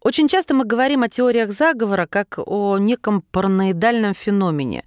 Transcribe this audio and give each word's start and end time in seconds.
Очень 0.00 0.28
часто 0.28 0.54
мы 0.54 0.64
говорим 0.64 1.02
о 1.02 1.08
теориях 1.08 1.50
заговора 1.50 2.06
как 2.06 2.38
о 2.38 2.78
неком 2.78 3.22
параноидальном 3.32 4.14
феномене. 4.14 4.84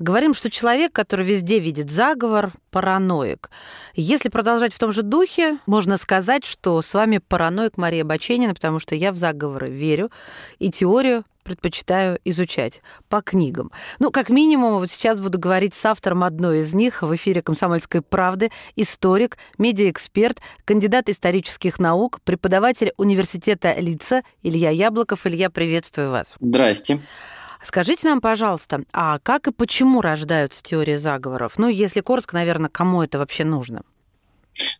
Говорим, 0.00 0.32
что 0.32 0.50
человек, 0.50 0.92
который 0.92 1.26
везде 1.26 1.58
видит 1.58 1.90
заговор, 1.90 2.52
параноик. 2.70 3.50
Если 3.94 4.30
продолжать 4.30 4.72
в 4.72 4.78
том 4.78 4.92
же 4.92 5.02
духе, 5.02 5.58
можно 5.66 5.98
сказать, 5.98 6.46
что 6.46 6.80
с 6.80 6.94
вами 6.94 7.18
параноик 7.18 7.76
Мария 7.76 8.02
Баченина, 8.02 8.54
потому 8.54 8.78
что 8.78 8.94
я 8.94 9.12
в 9.12 9.18
заговоры 9.18 9.68
верю 9.68 10.10
и 10.58 10.70
теорию 10.70 11.24
предпочитаю 11.42 12.18
изучать 12.24 12.80
по 13.10 13.20
книгам. 13.20 13.72
Ну, 13.98 14.10
как 14.10 14.30
минимум, 14.30 14.78
вот 14.78 14.90
сейчас 14.90 15.20
буду 15.20 15.38
говорить 15.38 15.74
с 15.74 15.84
автором 15.84 16.24
одной 16.24 16.60
из 16.60 16.72
них 16.72 17.02
в 17.02 17.14
эфире 17.14 17.42
«Комсомольской 17.42 18.00
правды», 18.00 18.50
историк, 18.76 19.36
медиаэксперт, 19.58 20.38
кандидат 20.64 21.10
исторических 21.10 21.78
наук, 21.78 22.20
преподаватель 22.24 22.92
университета 22.96 23.74
Лица 23.78 24.22
Илья 24.42 24.70
Яблоков. 24.70 25.26
Илья, 25.26 25.50
приветствую 25.50 26.10
вас. 26.10 26.36
Здрасте. 26.40 27.00
Скажите 27.62 28.08
нам, 28.08 28.20
пожалуйста, 28.20 28.82
а 28.92 29.18
как 29.18 29.46
и 29.46 29.52
почему 29.52 30.00
рождаются 30.00 30.62
теории 30.62 30.96
заговоров? 30.96 31.54
Ну, 31.58 31.68
если 31.68 32.00
коротко, 32.00 32.34
наверное, 32.34 32.70
кому 32.70 33.02
это 33.02 33.18
вообще 33.18 33.44
нужно? 33.44 33.82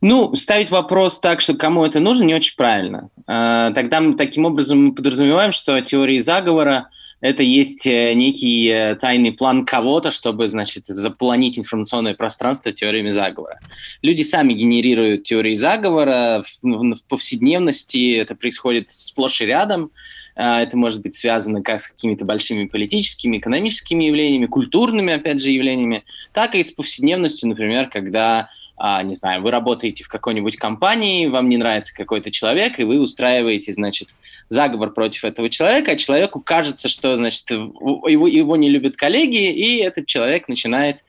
Ну, 0.01 0.35
ставить 0.37 0.71
вопрос 0.71 1.21
так, 1.21 1.41
что 1.41 1.55
кому 1.55 1.85
это 1.85 2.01
нужно, 2.01 2.25
не 2.25 2.35
очень 2.35 2.57
правильно. 2.57 3.11
А, 3.27 3.71
тогда 3.73 4.01
мы 4.01 4.15
таким 4.15 4.45
образом 4.45 4.87
мы 4.87 4.95
подразумеваем, 4.95 5.53
что 5.53 5.81
теории 5.81 6.21
заговора 6.21 6.89
это 7.21 7.43
есть 7.43 7.87
э, 7.87 8.15
некий 8.15 8.67
э, 8.69 8.95
тайный 8.95 9.33
план 9.33 9.67
кого-то, 9.67 10.11
чтобы, 10.11 10.49
значит, 10.49 10.87
заполонить 10.87 11.59
информационное 11.59 12.15
пространство 12.15 12.73
теориями 12.73 13.11
заговора. 13.11 13.61
Люди 14.01 14.23
сами 14.23 14.55
генерируют 14.55 15.25
теории 15.25 15.55
заговора 15.55 16.43
в, 16.63 17.03
повседневности, 17.09 18.17
это 18.17 18.35
происходит 18.35 18.91
сплошь 18.91 19.43
и 19.43 19.47
рядом. 19.47 19.91
Это 20.35 20.77
может 20.77 21.03
быть 21.03 21.15
связано 21.15 21.63
как 21.63 21.81
с 21.81 21.89
какими-то 21.89 22.25
большими 22.25 22.67
политическими, 22.67 23.39
экономическими 23.39 24.05
явлениями, 24.05 24.47
культурными, 24.47 25.13
опять 25.13 25.43
же, 25.43 25.51
явлениями, 25.51 26.05
так 26.33 26.55
и 26.55 26.63
с 26.63 26.71
повседневностью, 26.71 27.49
например, 27.49 27.89
когда 27.89 28.49
а, 28.83 29.03
не 29.03 29.15
знаю, 29.15 29.43
вы 29.43 29.51
работаете 29.51 30.05
в 30.05 30.09
какой-нибудь 30.09 30.57
компании, 30.57 31.27
вам 31.27 31.51
не 31.51 31.59
нравится 31.59 31.95
какой-то 31.95 32.31
человек, 32.31 32.81
и 32.81 32.85
вы 32.85 32.99
устраиваете, 32.99 33.75
значит, 33.75 34.09
заговор 34.49 34.91
против 34.93 35.25
этого 35.25 35.51
человека, 35.51 35.91
а 35.91 35.97
человеку 35.97 36.41
кажется, 36.41 36.89
что, 36.89 37.15
значит, 37.17 37.51
его, 37.51 38.27
его 38.27 38.57
не 38.57 38.71
любят 38.71 38.97
коллеги, 38.97 39.53
и 39.53 39.77
этот 39.77 40.07
человек 40.07 40.49
начинает 40.49 41.05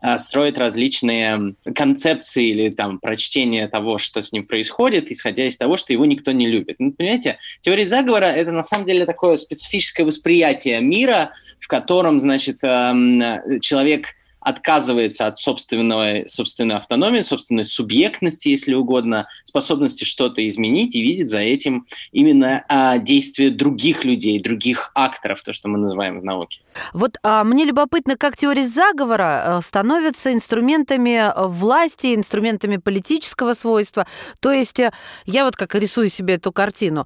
а, 0.00 0.18
строить 0.18 0.58
различные 0.58 1.54
концепции 1.74 2.48
или 2.48 2.70
там 2.70 2.98
прочтение 2.98 3.68
того, 3.68 3.98
что 3.98 4.22
с 4.22 4.32
ним 4.32 4.46
происходит, 4.46 5.10
исходя 5.10 5.46
из 5.46 5.56
того, 5.56 5.76
что 5.76 5.92
его 5.92 6.04
никто 6.04 6.32
не 6.32 6.46
любит. 6.46 6.76
Ну, 6.78 6.92
понимаете, 6.92 7.38
теория 7.62 7.86
заговора— 7.86 8.24
это 8.26 8.52
на 8.52 8.62
самом 8.62 8.86
деле 8.86 9.06
такое 9.06 9.36
специфическое 9.36 10.06
восприятие 10.06 10.80
мира, 10.80 11.32
в 11.60 11.68
котором, 11.68 12.20
значит, 12.20 12.60
человек 12.60 14.08
отказывается 14.46 15.26
от 15.26 15.40
собственного, 15.40 16.28
собственной 16.28 16.76
автономии, 16.76 17.22
собственной 17.22 17.66
субъектности, 17.66 18.46
если 18.46 18.74
угодно, 18.74 19.26
способности 19.42 20.04
что-то 20.04 20.46
изменить 20.48 20.94
и 20.94 21.02
видит 21.02 21.30
за 21.30 21.40
этим 21.40 21.88
именно 22.12 22.64
а, 22.68 22.98
действия 22.98 23.50
других 23.50 24.04
людей, 24.04 24.38
других 24.38 24.92
акторов, 24.94 25.42
то, 25.42 25.52
что 25.52 25.66
мы 25.66 25.78
называем 25.78 26.20
в 26.20 26.24
науке. 26.24 26.60
Вот 26.92 27.16
а, 27.24 27.42
мне 27.42 27.64
любопытно, 27.64 28.16
как 28.16 28.36
теория 28.36 28.68
заговора 28.68 29.58
э, 29.58 29.62
становятся 29.62 30.32
инструментами 30.32 31.28
э, 31.28 31.48
власти, 31.48 32.14
инструментами 32.14 32.76
политического 32.76 33.52
свойства. 33.52 34.06
То 34.38 34.52
есть 34.52 34.78
э, 34.78 34.92
я 35.24 35.44
вот 35.44 35.56
как 35.56 35.74
рисую 35.74 36.08
себе 36.08 36.34
эту 36.34 36.52
картину 36.52 37.04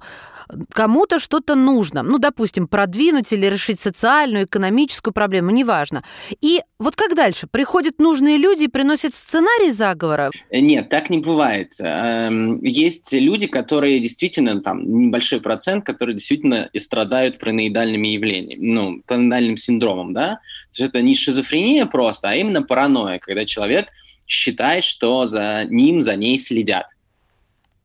кому-то 0.73 1.19
что-то 1.19 1.55
нужно, 1.55 2.03
ну, 2.03 2.19
допустим, 2.19 2.67
продвинуть 2.67 3.33
или 3.33 3.45
решить 3.45 3.79
социальную, 3.79 4.45
экономическую 4.45 5.13
проблему, 5.13 5.51
неважно. 5.51 6.03
И 6.41 6.61
вот 6.79 6.95
как 6.95 7.15
дальше? 7.15 7.47
Приходят 7.47 7.99
нужные 7.99 8.37
люди 8.37 8.63
и 8.63 8.67
приносят 8.67 9.13
сценарий 9.13 9.71
заговора? 9.71 10.31
Нет, 10.51 10.89
так 10.89 11.09
не 11.09 11.19
бывает. 11.19 11.73
Эм, 11.79 12.61
есть 12.63 13.13
люди, 13.13 13.47
которые 13.47 13.99
действительно, 13.99 14.61
там, 14.61 14.83
небольшой 15.07 15.41
процент, 15.41 15.85
которые 15.85 16.15
действительно 16.15 16.69
и 16.73 16.79
страдают 16.79 17.39
параноидальными 17.39 18.07
явлениями, 18.07 18.71
ну, 18.71 19.01
параноидальным 19.05 19.57
синдромом, 19.57 20.13
да? 20.13 20.39
То 20.73 20.83
есть 20.83 20.89
это 20.93 21.01
не 21.01 21.15
шизофрения 21.15 21.85
просто, 21.85 22.29
а 22.29 22.35
именно 22.35 22.61
паранойя, 22.61 23.19
когда 23.19 23.45
человек 23.45 23.87
считает, 24.27 24.83
что 24.83 25.25
за 25.25 25.65
ним, 25.69 26.01
за 26.01 26.15
ней 26.15 26.39
следят. 26.39 26.87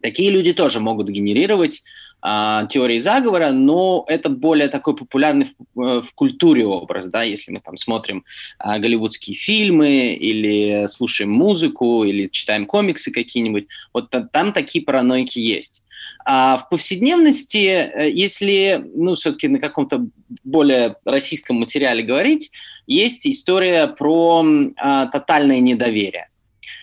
Такие 0.01 0.31
люди 0.31 0.53
тоже 0.53 0.79
могут 0.79 1.09
генерировать 1.09 1.83
а, 2.29 2.67
теории 2.67 2.99
заговора, 2.99 3.53
но 3.53 4.05
это 4.09 4.29
более 4.29 4.67
такой 4.67 4.97
популярный 4.97 5.55
в, 5.77 5.81
э, 5.81 6.03
в 6.03 6.13
культуре 6.13 6.67
образ, 6.67 7.07
да, 7.07 7.23
если 7.23 7.53
мы 7.53 7.61
там 7.61 7.77
смотрим 7.77 8.25
а, 8.59 8.81
голливудские 8.81 9.37
фильмы 9.37 10.15
или 10.15 10.89
слушаем 10.89 11.31
музыку 11.31 12.03
или 12.03 12.27
читаем 12.27 12.67
комиксы 12.67 13.13
какие-нибудь, 13.13 13.69
вот 13.95 14.13
там 14.33 14.53
такие 14.53 14.85
параноики 14.85 15.39
есть. 15.39 15.85
А 16.25 16.57
в 16.57 16.69
повседневности, 16.69 17.69
э, 17.69 18.11
если, 18.11 18.85
ну, 18.97 19.15
все-таки 19.15 19.47
на 19.47 19.61
каком-то 19.61 20.07
более 20.43 20.97
российском 21.05 21.61
материале 21.61 22.03
говорить, 22.03 22.51
есть 22.89 23.25
история 23.29 23.87
про 23.87 24.45
а, 24.75 25.07
тотальное 25.07 25.61
недоверие. 25.61 26.29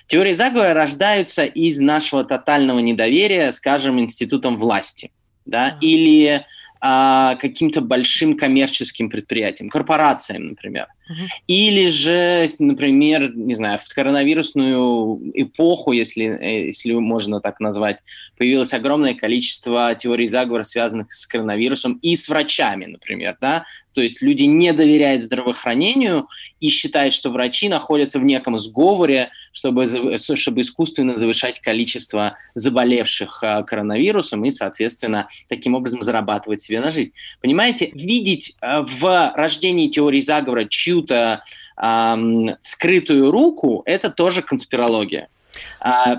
Теории 0.07 0.31
заговора 0.31 0.73
рождаются 0.73 1.43
из 1.43 1.81
нашего 1.81 2.23
тотального 2.23 2.79
недоверия, 2.79 3.51
скажем, 3.51 3.99
институтам 3.99 4.57
власти– 4.57 5.11
да, 5.45 5.69
uh-huh. 5.69 5.79
или 5.81 6.45
а, 6.85 7.35
каким-то 7.35 7.79
большим 7.79 8.35
коммерческим 8.35 9.09
предприятиям, 9.09 9.69
корпорациям, 9.69 10.47
например. 10.49 10.87
Uh-huh. 11.09 11.27
Или 11.47 11.87
же, 11.87 12.45
например, 12.59 13.33
не 13.33 13.55
знаю, 13.55 13.77
в 13.77 13.93
коронавирусную 13.93 15.31
эпоху, 15.33 15.93
если, 15.93 16.25
э, 16.25 16.65
если 16.67 16.91
можно 16.91 17.39
так 17.39 17.61
назвать, 17.61 17.99
появилось 18.37 18.73
огромное 18.73 19.13
количество 19.13 19.95
теорий 19.95 20.27
заговора, 20.27 20.63
связанных 20.63 21.13
с 21.13 21.25
коронавирусом 21.25 21.99
и 22.01 22.17
с 22.17 22.27
врачами, 22.27 22.85
например, 22.85 23.37
да, 23.39 23.63
то 23.93 24.01
есть 24.01 24.21
люди 24.21 24.43
не 24.43 24.73
доверяют 24.73 25.23
здравоохранению 25.23 26.27
и 26.59 26.69
считают, 26.69 27.13
что 27.13 27.29
врачи 27.29 27.69
находятся 27.69 28.19
в 28.19 28.25
неком 28.25 28.57
сговоре, 28.57 29.29
чтобы, 29.53 30.17
чтобы 30.17 30.61
искусственно 30.61 31.15
завышать 31.15 31.61
количество 31.61 32.37
заболевших 32.55 33.43
а, 33.43 33.63
коронавирусом 33.63 34.43
и, 34.43 34.51
соответственно, 34.51 35.29
таким 35.47 35.75
образом 35.75 36.01
зарабатывать 36.01 36.61
себе 36.61 36.81
на 36.81 36.91
жизнь. 36.91 37.13
Понимаете, 37.41 37.91
видеть 37.93 38.57
а, 38.59 38.81
в 38.81 39.33
рождении 39.35 39.87
теории 39.87 40.19
заговора 40.19 40.65
чью-то 40.65 41.43
эм, 41.77 42.55
скрытую 42.61 43.31
руку– 43.31 43.83
это 43.85 44.09
тоже 44.09 44.41
конспирология 44.41 45.29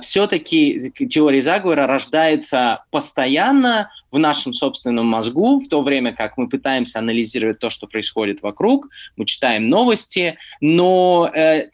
все-таки 0.03 0.93
теория 1.09 1.43
заговора 1.43 1.87
рождается 1.87 2.85
постоянно 2.91 3.91
в 4.15 4.19
нашем 4.19 4.53
собственном 4.53 5.07
мозгу, 5.07 5.59
в 5.59 5.67
то 5.67 5.83
время 5.83 6.15
как 6.15 6.39
мы 6.39 6.49
пытаемся 6.49 7.01
анализировать 7.01 7.59
то, 7.59 7.69
что 7.69 7.89
происходит 7.89 8.43
вокруг, 8.43 8.89
мы 9.17 9.27
читаем 9.27 9.69
новости, 9.69 10.39
но 10.61 11.29
э, 11.35 11.69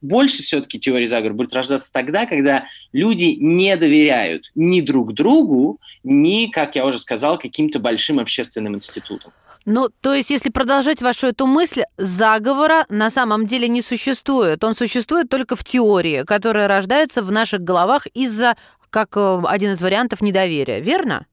больше 0.00 0.42
все-таки 0.42 0.80
теория 0.80 1.06
заговора 1.06 1.34
будет 1.34 1.52
рождаться 1.52 1.92
тогда, 1.92 2.24
когда 2.24 2.64
люди 2.94 3.36
не 3.38 3.76
доверяют 3.76 4.50
ни 4.54 4.80
друг 4.80 5.12
другу, 5.12 5.80
ни, 6.02 6.46
как 6.46 6.76
я 6.76 6.86
уже 6.86 6.98
сказал, 6.98 7.38
каким-то 7.38 7.78
большим 7.78 8.18
общественным 8.18 8.74
институтам. 8.74 9.32
Ну, 9.64 9.88
то 10.00 10.12
есть, 10.12 10.30
если 10.30 10.50
продолжать 10.50 11.02
вашу 11.02 11.28
эту 11.28 11.46
мысль, 11.46 11.82
заговора 11.96 12.84
на 12.88 13.10
самом 13.10 13.46
деле 13.46 13.68
не 13.68 13.82
существует. 13.82 14.64
Он 14.64 14.74
существует 14.74 15.28
только 15.28 15.56
в 15.56 15.64
теории, 15.64 16.24
которая 16.24 16.66
рождается 16.66 17.22
в 17.22 17.30
наших 17.30 17.62
головах 17.62 18.06
из-за, 18.08 18.56
как 18.90 19.16
э, 19.16 19.42
один 19.46 19.72
из 19.72 19.80
вариантов, 19.80 20.20
недоверия. 20.20 20.80
Верно? 20.80 21.26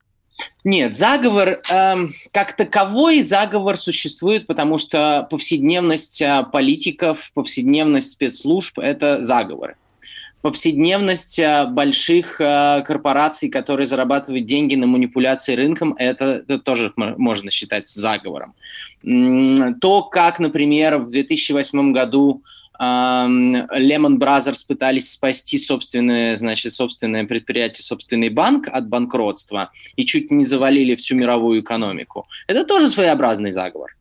Нет, 0.64 0.96
заговор 0.96 1.60
эм, 1.70 2.14
как 2.32 2.56
таковой 2.56 3.24
заговор 3.24 3.78
существует, 3.78 4.48
потому 4.48 4.78
что 4.78 5.28
повседневность 5.30 6.22
э, 6.22 6.46
политиков, 6.52 7.32
повседневность 7.34 8.12
спецслужб– 8.12 8.78
это 8.80 9.24
заговоры. 9.24 9.76
Повседневность 10.42 11.40
э, 11.40 11.68
больших 11.70 12.40
э, 12.40 12.84
корпораций, 12.86 13.50
которые 13.50 13.88
зарабатывают 13.88 14.46
деньги 14.46 14.76
на 14.76 14.88
манипуляции 14.88 15.56
рынком, 15.56 15.96
это, 15.98 16.44
это 16.48 16.60
тоже 16.60 16.94
можно 16.96 17.52
считать 17.52 17.90
заговором. 17.90 18.54
То, 19.02 20.04
как, 20.04 20.40
например, 20.40 20.98
в 20.98 21.10
2008 21.10 21.94
году 21.94 22.44
Lehman 22.80 24.18
Brothers 24.18 24.66
пытались 24.68 25.12
спасти 25.12 25.58
собственное, 25.58 26.36
значит, 26.38 26.72
собственное 26.72 27.26
предприятие, 27.26 27.84
собственный 27.84 28.30
банк 28.30 28.68
от 28.70 28.88
банкротства 28.88 29.72
и 29.98 30.06
чуть 30.06 30.32
не 30.32 30.46
завалили 30.46 30.96
всю 30.96 31.16
мировую 31.16 31.62
экономику. 31.62 32.28
Это 32.48 32.64
тоже 32.64 32.90
своеобразный 32.90 33.52
заговор. 33.52 33.96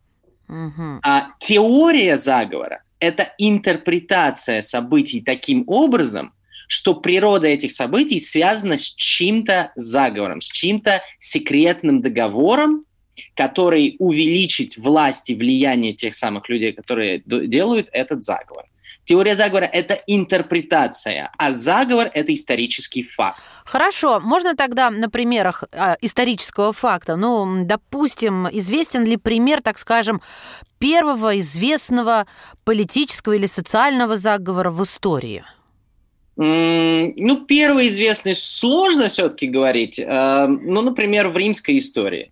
Uh-huh. 0.49 0.99
А 1.03 1.29
теория 1.41 2.17
заговора– 2.17 2.83
это 3.01 3.33
интерпретация 3.39 4.61
событий 4.61 5.21
таким 5.21 5.65
образом, 5.67 6.33
что 6.69 6.95
природа 6.95 7.47
этих 7.49 7.73
событий 7.73 8.21
связана 8.21 8.77
с 8.77 8.95
чьим-то 8.95 9.73
заговором, 9.75 10.41
с 10.41 10.47
чьим-то 10.47 11.03
секретным 11.19 12.03
договором, 12.03 12.85
который 13.35 13.97
увеличит 13.99 14.77
власть 14.77 15.31
и 15.31 15.35
влияние 15.35 15.95
тех 15.95 16.15
самых 16.15 16.49
людей, 16.49 16.73
которые 16.73 17.23
делают 17.25 17.89
этот 17.93 18.23
заговор. 18.25 18.67
Теория 19.09 19.35
заговора– 19.35 19.65
это 19.73 19.95
интерпретация, 20.07 21.31
а 21.39 21.53
заговор– 21.53 22.11
это 22.15 22.35
исторический 22.35 23.05
факт. 23.05 23.39
Хорошо, 23.65 24.21
можно 24.21 24.55
тогда 24.55 24.91
на 24.91 25.09
примерах 25.09 25.65
э, 25.73 25.97
исторического 26.03 26.75
факта, 26.75 27.17
ну, 27.17 27.65
допустим, 27.65 28.47
известен 28.53 29.07
ли 29.07 29.17
пример, 29.17 29.63
так 29.63 29.79
скажем, 29.79 30.21
первого 30.79 31.39
известного 31.39 32.27
политического 32.65 33.33
или 33.33 33.47
социального 33.47 34.19
заговора 34.19 34.71
в 34.71 34.83
истории? 34.83 35.43
Ну, 36.37 37.47
первый 37.47 37.89
известный 37.89 38.35
сложно 38.35 39.09
все-таки 39.09 39.47
говорить. 39.47 39.99
Э, 39.99 40.47
ну, 40.47 40.83
например, 40.83 41.29
в 41.29 41.37
римской 41.39 41.79
истории. 41.79 42.31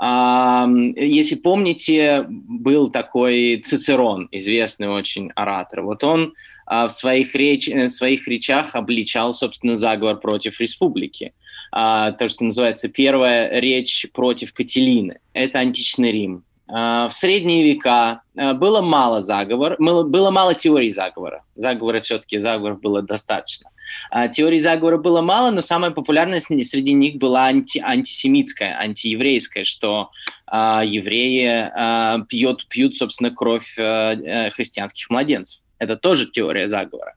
Если 0.00 1.36
помните, 1.36 2.26
был 2.28 2.90
такой 2.90 3.62
Цицерон, 3.64 4.28
известный 4.32 4.88
очень 4.88 5.30
оратор. 5.36 5.82
Вот 5.82 6.02
он 6.02 6.34
а, 6.66 6.88
в 6.88 6.92
своих, 6.92 7.34
реч... 7.34 7.68
в 7.68 7.90
своих 7.90 8.26
речах 8.26 8.74
обличал, 8.74 9.34
собственно, 9.34 9.76
заговор 9.76 10.18
против 10.18 10.60
республики. 10.60 11.32
А, 11.70 12.12
то, 12.12 12.28
что 12.28 12.44
называется 12.44 12.88
первая 12.88 13.60
речь 13.60 14.06
против 14.12 14.52
Кателины. 14.52 15.18
Это 15.32 15.58
античный 15.58 16.12
Рим. 16.12 16.44
А, 16.66 17.08
в 17.08 17.14
средние 17.14 17.64
века 17.64 18.22
было 18.34 18.80
мало 18.80 19.22
заговор, 19.22 19.76
было 19.78 20.30
мало 20.30 20.54
теорий 20.54 20.90
заговора. 20.90 21.44
Заговора 21.54 22.00
все-таки 22.00 22.38
заговоров 22.38 22.80
было 22.80 23.02
достаточно. 23.02 23.70
А, 24.10 24.28
теорий 24.28 24.58
заговора 24.58 24.98
было 24.98 25.22
мало, 25.22 25.50
но 25.50 25.60
самая 25.60 25.90
популярная 25.90 26.40
среди 26.40 26.92
них 26.92 27.16
была 27.16 27.46
анти 27.46 27.78
антисемитская, 27.78 28.78
антиеврейская, 28.78 29.64
что 29.64 30.10
а, 30.46 30.82
евреи 30.84 31.70
а, 31.74 32.20
пьют, 32.28 32.66
пьют, 32.68 32.96
собственно, 32.96 33.30
кровь 33.30 33.74
а, 33.78 34.14
э, 34.14 34.50
христианских 34.50 35.10
младенцев. 35.10 35.60
Это 35.78 35.96
тоже 35.96 36.30
теория 36.30 36.68
заговора. 36.68 37.14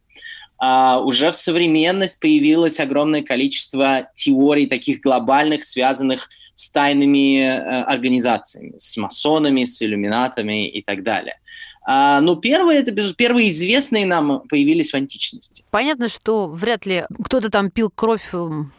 Uh, 0.59 1.03
уже 1.03 1.29
в 1.29 1.35
современность 1.35 2.19
появилось 2.19 2.79
огромное 2.79 3.21
количество 3.21 4.09
теорий 4.15 4.65
таких 4.65 5.01
глобальных, 5.01 5.63
связанных 5.63 6.29
с 6.57 6.71
тайными 6.71 7.38
uh, 7.38 7.83
организациями, 7.83 8.74
с 8.80 8.98
масонами, 8.98 9.63
с 9.63 9.80
иллюминатами 9.83 10.68
и 10.68 10.81
так 10.81 11.04
далее. 11.04 11.36
А, 11.83 12.19
ну, 12.19 12.36
первые, 12.36 12.80
это, 12.80 12.92
безусловно, 12.92 13.15
первые 13.15 13.50
известные 13.50 14.07
нам 14.07 14.42
появились 14.50 14.92
в 14.92 14.95
античности. 14.95 15.63
Понятно, 15.69 16.09
что 16.09 16.48
вряд 16.48 16.88
ли 16.88 17.04
кто-то 17.24 17.51
там 17.51 17.69
пил 17.69 17.92
кровь 17.94 18.33
эм, 18.33 18.71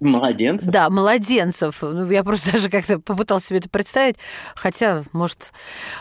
Младенцев? 0.00 0.70
Да, 0.70 0.90
младенцев. 0.90 1.82
Ну, 1.82 2.10
я 2.10 2.22
просто 2.24 2.52
даже 2.52 2.68
как-то 2.68 2.98
попытался 2.98 3.48
себе 3.48 3.58
это 3.58 3.68
представить, 3.68 4.16
хотя, 4.54 5.04
может, 5.12 5.52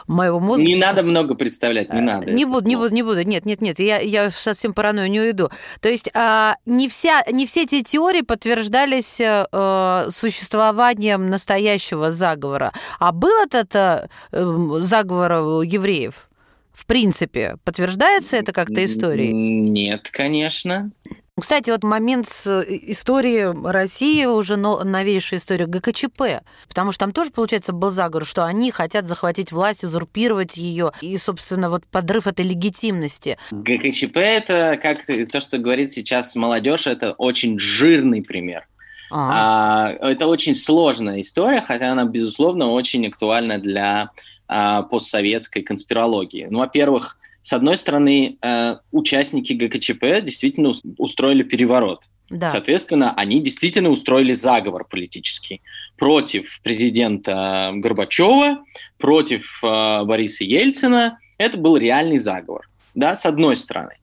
моего 0.08 0.40
мозга... 0.40 0.66
Не 0.66 0.76
надо 0.76 1.04
много 1.04 1.36
представлять, 1.36 1.94
не 1.94 2.02
надо. 2.02 2.32
Не 2.32 2.46
буду, 2.46 2.68
не 2.68 2.76
буду, 2.76 2.94
не 2.94 3.04
буду. 3.04 3.24
Нет, 3.24 3.46
нет, 3.46 3.62
нет, 3.62 3.80
я, 3.80 4.00
я 4.00 4.30
совсем 4.30 4.74
паранойю 4.74 5.10
не 5.10 5.22
уйду. 5.22 5.50
То 5.82 5.90
есть 5.90 6.10
а, 6.14 6.56
не, 6.66 6.90
вся, 6.90 7.24
не 7.32 7.46
все 7.46 7.64
эти 7.64 7.82
теории 7.84 8.22
подтверждались 8.22 9.20
а, 9.22 10.08
существованием 10.10 11.30
настоящего 11.30 12.12
заговора. 12.12 12.74
А 13.00 13.12
был 13.12 13.44
этот 13.44 13.76
а, 13.76 14.08
заговор 14.32 15.62
евреев? 15.64 16.30
В 16.74 16.86
принципе, 16.86 17.56
подтверждается 17.64 18.36
это 18.36 18.52
как-то 18.52 18.84
историей? 18.84 19.32
Нет, 19.32 20.10
конечно. 20.12 20.92
Кстати, 21.38 21.70
вот 21.70 21.84
момент 21.84 22.30
с 22.30 22.48
э, 22.48 22.64
историей 22.92 23.54
России, 23.70 24.24
уже 24.24 24.56
новейшая 24.56 25.38
история 25.38 25.66
ГКЧП, 25.66 26.46
потому 26.70 26.94
что 26.94 27.00
там 27.00 27.12
тоже, 27.12 27.32
получается, 27.32 27.74
был 27.74 27.90
заговор, 27.90 28.26
что 28.26 28.46
они 28.46 28.72
хотят 28.72 29.06
захватить 29.06 29.52
власть, 29.52 29.84
узурпировать 29.84 30.56
ее, 30.56 30.94
и, 31.02 31.18
собственно, 31.18 31.70
вот 31.70 31.86
подрыв 31.88 32.28
этой 32.28 32.46
легитимности. 32.46 33.38
ГКЧП– 33.52 34.16
это, 34.16 34.80
как 34.82 35.06
то, 35.06 35.42
что 35.42 35.58
говорит 35.58 35.92
сейчас 35.92 36.38
молодежь, 36.38 36.88
это 36.88 37.12
очень 37.12 37.60
жирный 37.60 38.22
пример. 38.22 38.66
А, 39.12 39.90
это 40.00 40.28
очень 40.28 40.56
сложная 40.56 41.20
история, 41.20 41.60
хотя 41.60 41.92
она, 41.92 42.06
безусловно, 42.06 42.72
очень 42.72 43.06
актуальна 43.08 43.60
для 43.60 44.12
а, 44.48 44.84
постсоветской 44.84 45.64
конспирологии. 45.64 46.48
Ну, 46.50 46.60
во-первых, 46.60 47.18
с 47.46 47.54
одной 47.54 47.78
стороны, 47.78 48.40
э, 48.42 48.78
участники 48.92 49.54
ГКЧП 49.54 50.26
действительно 50.26 50.74
устроили 50.98 51.44
переворот. 51.44 52.02
Да. 52.32 52.50
Соответственно, 52.50 53.14
они 53.16 53.40
действительно 53.40 53.92
устроили 53.92 54.34
заговор 54.34 54.84
политический 54.84 55.62
против 55.96 56.60
президента 56.64 57.72
Горбачева, 57.76 58.64
против 58.98 59.60
э, 59.64 60.04
Бориса 60.06 60.44
Ельцина. 60.44 61.20
Это 61.38 61.60
был 61.60 61.78
реальный 61.78 62.18
заговор, 62.18 62.68
да, 62.96 63.14
с 63.14 63.28
одной 63.28 63.56
стороны. 63.58 63.94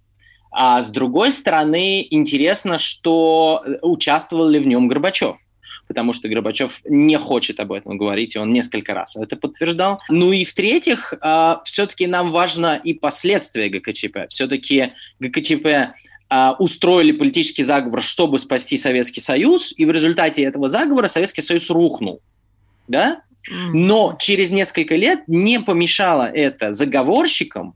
А 0.53 0.81
с 0.81 0.93
другой 0.93 1.33
стороны, 1.33 2.07
интересно, 2.09 2.79
что 2.79 3.65
участвовал 3.83 4.47
ли 4.49 4.61
в 4.61 4.69
нем 4.69 4.87
Горбачев 4.87 5.37
потому 5.93 6.15
что 6.15 6.27
Горбачев 6.27 6.81
не 6.87 7.19
хочет 7.19 7.61
об 7.61 7.71
этом 7.71 7.99
говорить, 7.99 8.35
и 8.35 8.39
он 8.39 8.51
несколько 8.51 8.95
раз 8.95 9.15
это 9.17 9.37
подтверждал. 9.37 10.01
Ну 10.09 10.33
и 10.33 10.47
в-третьих, 10.47 11.13
э, 11.21 11.57
все-таки 11.67 12.07
нам 12.07 12.33
важно 12.33 12.81
и 12.83 12.95
последствия 12.95 13.69
ГКЧП. 13.69 14.31
Все-таки 14.31 14.95
ГКЧП 15.21 15.67
э, 15.67 15.93
устроили 16.59 17.13
политический 17.13 17.63
заговор, 17.63 18.01
чтобы 18.01 18.39
спасти 18.39 18.79
Советский 18.79 19.21
Союз, 19.21 19.75
и 19.77 19.85
в 19.85 19.91
результате 19.91 20.45
этого 20.45 20.71
заговора 20.71 21.09
Советский 21.09 21.43
Союз 21.43 21.69
рухнул. 21.69 22.23
Да? 22.89 23.21
Но 23.51 24.17
через 24.19 24.51
несколько 24.51 24.97
лет 24.97 25.25
не 25.27 25.61
помешало 25.61 26.23
это 26.23 26.73
заговорщикам 26.73 27.75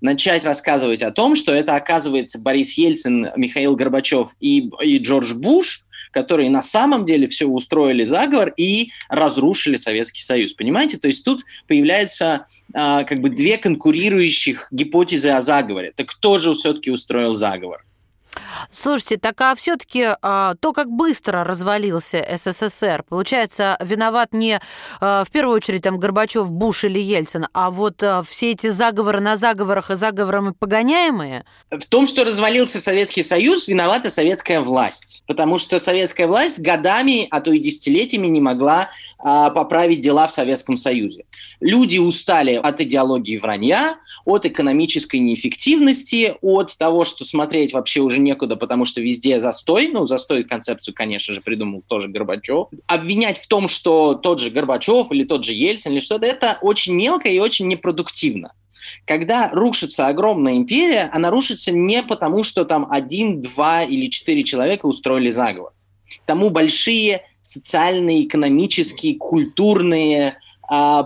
начать 0.00 0.44
рассказывать 0.44 1.02
о 1.02 1.12
том, 1.12 1.36
что 1.36 1.54
это, 1.54 1.76
оказывается, 1.76 2.40
Борис 2.40 2.76
Ельцин, 2.76 3.30
Михаил 3.36 3.76
Горбачев 3.76 4.30
и, 4.40 4.70
и 4.82 4.98
Джордж 4.98 5.34
Буш 5.34 5.83
которые 6.14 6.48
на 6.48 6.62
самом 6.62 7.04
деле 7.04 7.28
все 7.28 7.46
устроили 7.46 8.04
заговор 8.04 8.54
и 8.56 8.90
разрушили 9.08 9.76
Советский 9.76 10.22
Союз. 10.22 10.54
Понимаете? 10.54 10.96
То 10.96 11.08
есть 11.08 11.24
тут 11.24 11.44
появляются 11.66 12.46
а, 12.72 13.04
как 13.04 13.20
бы 13.20 13.28
две 13.28 13.58
конкурирующих 13.58 14.68
гипотезы 14.70 15.30
о 15.30 15.40
заговоре. 15.40 15.92
Так 15.94 16.06
кто 16.06 16.38
же 16.38 16.54
все-таки 16.54 16.90
устроил 16.90 17.34
заговор? 17.34 17.84
Слушайте, 18.70 19.16
так 19.18 19.40
а 19.40 19.54
все-таки 19.54 20.08
а, 20.22 20.54
то, 20.60 20.72
как 20.72 20.90
быстро 20.90 21.44
развалился 21.44 22.26
СССР, 22.36 23.04
получается, 23.08 23.76
виноват 23.80 24.32
не 24.32 24.60
а, 25.00 25.24
в 25.24 25.30
первую 25.30 25.56
очередь 25.56 25.82
там 25.82 25.98
Горбачев, 25.98 26.50
Буш 26.50 26.84
или 26.84 26.98
Ельцин, 26.98 27.46
а 27.52 27.70
вот 27.70 28.02
а, 28.02 28.22
все 28.22 28.52
эти 28.52 28.68
заговоры 28.68 29.20
на 29.20 29.36
заговорах 29.36 29.90
и 29.90 29.94
заговорами 29.94 30.52
погоняемые? 30.58 31.44
В 31.70 31.84
том, 31.86 32.06
что 32.06 32.24
развалился 32.24 32.80
Советский 32.80 33.22
Союз, 33.22 33.68
виновата 33.68 34.10
советская 34.10 34.60
власть. 34.60 35.24
Потому 35.26 35.58
что 35.58 35.78
советская 35.78 36.26
власть 36.26 36.58
годами, 36.58 37.28
а 37.30 37.40
то 37.40 37.52
и 37.52 37.58
десятилетиями 37.58 38.26
не 38.26 38.40
могла 38.40 38.90
поправить 39.18 40.02
дела 40.02 40.26
в 40.26 40.32
Советском 40.32 40.76
Союзе. 40.76 41.24
Люди 41.60 41.96
устали 41.96 42.54
от 42.54 42.80
идеологии 42.82 43.38
вранья, 43.38 43.96
от 44.24 44.46
экономической 44.46 45.18
неэффективности, 45.18 46.34
от 46.40 46.76
того, 46.78 47.04
что 47.04 47.24
смотреть 47.24 47.72
вообще 47.72 48.00
уже 48.00 48.20
некуда, 48.20 48.56
потому 48.56 48.84
что 48.84 49.00
везде 49.00 49.40
застой. 49.40 49.88
Ну, 49.88 50.06
застой 50.06 50.44
концепцию, 50.44 50.94
конечно 50.94 51.34
же, 51.34 51.40
придумал 51.40 51.82
тоже 51.86 52.08
Горбачев. 52.08 52.68
Обвинять 52.86 53.38
в 53.38 53.46
том, 53.46 53.68
что 53.68 54.14
тот 54.14 54.40
же 54.40 54.50
Горбачев 54.50 55.10
или 55.12 55.24
тот 55.24 55.44
же 55.44 55.52
Ельцин 55.52 55.92
или 55.92 56.00
что-то, 56.00 56.26
это 56.26 56.58
очень 56.60 56.94
мелко 56.94 57.28
и 57.28 57.38
очень 57.38 57.68
непродуктивно. 57.68 58.52
Когда 59.06 59.50
рушится 59.50 60.08
огромная 60.08 60.56
империя, 60.56 61.10
она 61.12 61.30
рушится 61.30 61.72
не 61.72 62.02
потому, 62.02 62.44
что 62.44 62.64
там 62.64 62.86
один, 62.90 63.42
два 63.42 63.82
или 63.82 64.06
четыре 64.06 64.44
человека 64.44 64.86
устроили 64.86 65.30
заговор. 65.30 65.72
Тому 66.26 66.50
большие 66.50 67.22
социальные, 67.42 68.26
экономические, 68.26 69.16
культурные, 69.16 70.38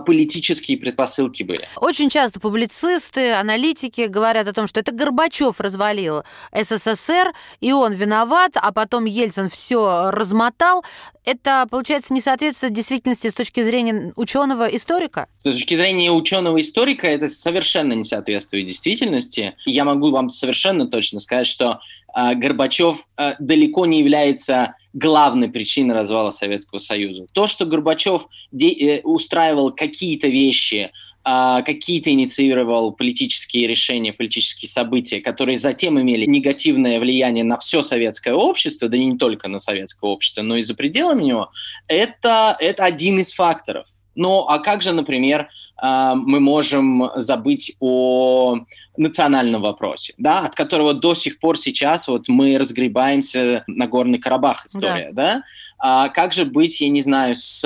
политические 0.05 0.77
предпосылки 0.77 1.43
были. 1.43 1.67
Очень 1.75 2.09
часто 2.09 2.39
публицисты, 2.39 3.33
аналитики 3.33 4.07
говорят 4.07 4.47
о 4.47 4.53
том, 4.53 4.67
что 4.67 4.79
это 4.79 4.91
Горбачев 4.91 5.59
развалил 5.59 6.23
СССР, 6.53 7.33
и 7.59 7.71
он 7.71 7.93
виноват, 7.93 8.51
а 8.55 8.71
потом 8.71 9.05
Ельцин 9.05 9.49
все 9.49 10.11
размотал. 10.11 10.83
Это, 11.25 11.67
получается, 11.69 12.13
не 12.13 12.21
соответствует 12.21 12.73
действительности 12.73 13.29
с 13.29 13.33
точки 13.33 13.61
зрения 13.61 14.13
ученого-историка? 14.15 15.27
С 15.41 15.43
точки 15.43 15.75
зрения 15.75 16.11
ученого-историка 16.11 17.07
это 17.07 17.27
совершенно 17.27 17.93
не 17.93 18.03
соответствует 18.03 18.65
действительности. 18.65 19.55
Я 19.65 19.85
могу 19.85 20.11
вам 20.11 20.29
совершенно 20.29 20.87
точно 20.87 21.19
сказать, 21.19 21.47
что 21.47 21.79
э, 22.15 22.35
Горбачев 22.35 23.05
э, 23.17 23.33
далеко 23.39 23.85
не 23.85 23.99
является 23.99 24.75
главной 24.93 25.49
причиной 25.49 25.95
развала 25.95 26.31
Советского 26.31 26.79
Союза. 26.79 27.25
То, 27.33 27.47
что 27.47 27.65
Горбачев 27.65 28.27
де- 28.51 28.97
э, 28.97 29.01
устраивал 29.03 29.71
какие-то 29.71 30.27
вещи, 30.27 30.91
а, 31.23 31.61
какие-то 31.61 32.11
инициировал 32.11 32.91
политические 32.93 33.67
решения, 33.67 34.13
политические 34.13 34.69
события, 34.69 35.19
которые 35.19 35.57
затем 35.57 35.99
имели 35.99 36.25
негативное 36.25 36.99
влияние 36.99 37.43
на 37.43 37.57
все 37.57 37.83
советское 37.83 38.33
общество, 38.33 38.87
да 38.87 38.97
не 38.97 39.17
только 39.17 39.47
на 39.47 39.59
советское 39.59 40.09
общество, 40.09 40.41
но 40.41 40.55
и 40.57 40.61
за 40.61 40.75
пределами 40.75 41.23
него, 41.23 41.51
это, 41.87 42.55
это 42.59 42.85
один 42.85 43.19
из 43.19 43.33
факторов. 43.33 43.85
Ну, 44.19 44.41
а 44.41 44.59
как 44.59 44.81
же, 44.81 44.91
например, 44.91 45.47
а, 45.77 46.13
мы 46.13 46.41
можем 46.41 47.09
забыть 47.15 47.77
о 47.79 48.57
национальном 48.97 49.61
вопросе, 49.61 50.13
да, 50.17 50.41
от 50.41 50.55
которого 50.55 50.93
до 50.93 51.15
сих 51.15 51.39
пор 51.39 51.57
сейчас 51.57 52.05
вот 52.09 52.27
мы 52.27 52.57
разгребаемся 52.57 53.63
на 53.67 53.87
Горный 53.87 54.19
Карабах 54.19 54.65
история, 54.65 55.11
да? 55.13 55.35
да? 55.35 55.43
А 55.77 56.09
как 56.09 56.33
же 56.33 56.43
быть, 56.43 56.81
я 56.81 56.89
не 56.89 56.99
знаю, 56.99 57.35
с 57.35 57.65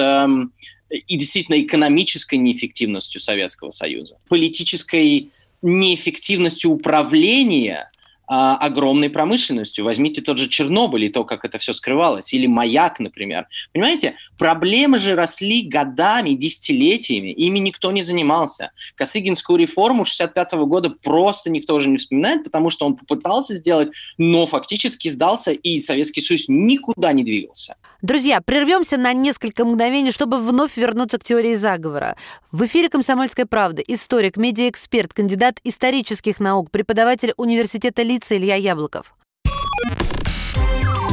и 0.92 1.18
действительно 1.18 1.60
экономической 1.60 2.36
неэффективностью 2.36 3.20
Советского 3.20 3.72
Союза, 3.72 4.18
политической 4.30 5.32
неэффективностью 5.64 6.70
управления 6.70 7.90
огромной 8.34 9.10
промышленностью. 9.10 9.86
Возьмите 9.86 10.22
тот 10.22 10.38
же 10.38 10.48
Чернобыль 10.50 11.06
и 11.06 11.10
то, 11.10 11.24
как 11.24 11.46
это 11.46 11.58
все 11.58 11.74
скрывалось, 11.74 12.34
или 12.34 12.48
Маяк, 12.48 13.00
например. 13.00 13.48
Понимаете, 13.74 14.16
проблемы 14.38 15.00
же 15.00 15.16
росли 15.16 15.68
годами, 15.68 16.32
десятилетиями, 16.32 17.30
ими 17.30 17.60
никто 17.60 17.92
не 17.92 18.02
занимался. 18.02 18.72
Косыгинскую 18.96 19.60
реформу 19.60 20.06
65 20.06 20.54
года 20.66 20.90
просто 20.90 21.50
никто 21.50 21.76
уже 21.76 21.90
не 21.90 21.98
вспоминает, 21.98 22.44
потому 22.44 22.70
что 22.70 22.86
он 22.86 22.96
попытался 22.96 23.54
сделать, 23.56 23.90
но 24.18 24.48
фактически 24.48 25.10
сдался, 25.10 25.52
и 25.52 25.80
Советский 25.80 26.22
Союз 26.22 26.46
никуда 26.48 27.14
не 27.14 27.24
двигался. 27.24 27.76
Друзья, 28.04 28.42
прервемся 28.42 28.98
на 28.98 29.14
несколько 29.14 29.64
мгновений, 29.64 30.12
чтобы 30.12 30.38
вновь 30.38 30.76
вернуться 30.76 31.20
к 31.20 31.24
теории 31.24 31.56
заговора. 31.56 32.18
В 32.52 32.66
эфире 32.66 32.90
«Комсомольская 32.90 33.46
правда» 33.46 33.82
историк, 33.88 34.36
медиаэксперт, 34.36 35.14
кандидат 35.14 35.62
исторических 35.64 36.42
наук, 36.42 36.70
преподаватель 36.70 37.34
университета 37.38 38.04
Лица 38.24 38.38
Илья 38.38 38.56
Яблоков. 38.56 39.14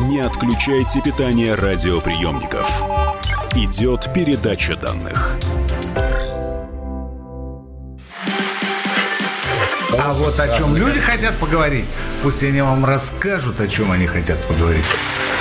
Не 0.09 0.21
отключайте 0.21 1.00
питание 1.00 1.57
радиоприемников. 1.57 2.71
Идет 3.57 4.12
передача 4.14 4.76
данных. 4.76 5.37
А 9.99 10.12
вот 10.12 10.38
о 10.38 10.57
чем 10.57 10.76
люди 10.76 11.00
хотят 11.00 11.37
поговорить, 11.38 11.87
пусть 12.23 12.45
они 12.45 12.62
вам 12.62 12.85
расскажут, 12.85 13.61
о 13.61 13.67
чем 13.67 13.90
они 13.90 14.07
хотят 14.07 14.40
поговорить. 14.47 14.85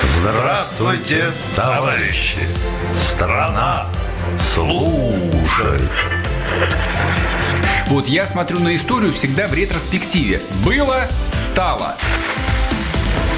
Здравствуйте, 0.04 1.26
товарищи! 1.56 2.40
Страна 2.96 3.86
слушай! 4.40 5.82
Вот 7.89 8.08
я 8.08 8.27
смотрю 8.27 8.60
на 8.60 8.75
историю 8.75 9.12
всегда 9.12 9.48
в 9.48 9.53
ретроспективе. 9.55 10.41
Было, 10.63 11.08
стало. 11.31 11.96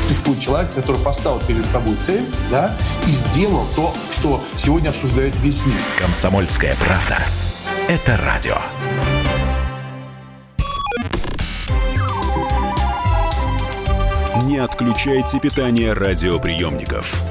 Существует 0.04 0.40
человек, 0.42 0.74
который 0.74 1.00
поставил 1.02 1.40
перед 1.48 1.66
собой 1.66 1.96
цель, 1.96 2.26
да, 2.50 2.76
и 3.08 3.12
сделал 3.12 3.66
то, 3.78 3.94
что 4.12 4.44
сегодня 4.58 4.90
обсуждает 4.90 5.40
весь 5.40 5.66
мир. 5.66 5.80
Комсомольская 5.98 6.76
правда. 6.76 7.18
Это 7.88 8.20
радио. 8.26 8.58
Не 14.44 14.58
отключайте 14.58 15.40
питание 15.40 15.94
радиоприемников. 15.94 17.24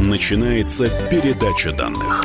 Начинается 0.00 0.84
передача 1.08 1.72
данных. 1.72 2.22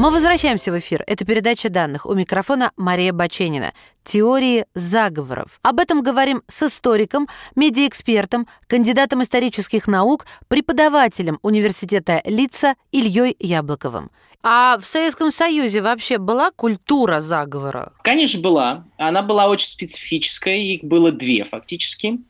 Мы 0.00 0.10
возвращаемся 0.10 0.72
в 0.72 0.78
эфир. 0.78 1.04
Это 1.06 1.26
передача 1.26 1.68
данных. 1.68 2.06
У 2.06 2.14
микрофона 2.14 2.72
Мария 2.78 3.12
Баченина. 3.12 3.74
Теории 4.02 4.64
заговоров. 4.72 5.60
Об 5.60 5.78
этом 5.78 6.02
говорим 6.02 6.42
с 6.48 6.62
историком, 6.62 7.28
медиаэкспертом, 7.54 8.46
кандидатом 8.66 9.22
исторических 9.22 9.86
наук, 9.86 10.24
преподавателем 10.48 11.38
университета 11.42 12.22
Лица 12.24 12.76
Ильей 12.92 13.36
Яблоковым. 13.38 14.10
А 14.42 14.78
в 14.78 14.86
Советском 14.86 15.30
Союзе 15.30 15.82
вообще 15.82 16.16
была 16.16 16.50
культура 16.50 17.20
заговора? 17.20 17.92
Конечно, 18.00 18.40
была. 18.40 18.86
Она 18.96 19.20
была 19.20 19.48
очень 19.48 19.68
специфическая. 19.68 20.56
Их 20.56 20.82
было 20.82 21.12
две 21.12 21.44
фактически. 21.44 22.20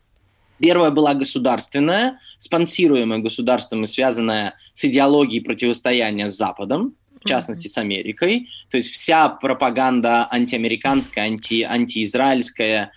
Первая 0.58 0.90
была 0.90 1.14
государственная, 1.14 2.18
спонсируемая 2.36 3.20
государством 3.20 3.84
и 3.84 3.86
связанная 3.86 4.54
с 4.74 4.84
идеологией 4.84 5.44
противостояния 5.44 6.26
с 6.26 6.36
Западом 6.36 6.96
в 7.24 7.28
частности 7.28 7.68
с 7.68 7.78
Америкой. 7.78 8.48
То 8.70 8.76
есть 8.76 8.90
вся 8.90 9.28
пропаганда 9.28 10.26
антиамериканская, 10.30 11.26
анти, 11.26 11.62
антиизраильская, 11.62 12.92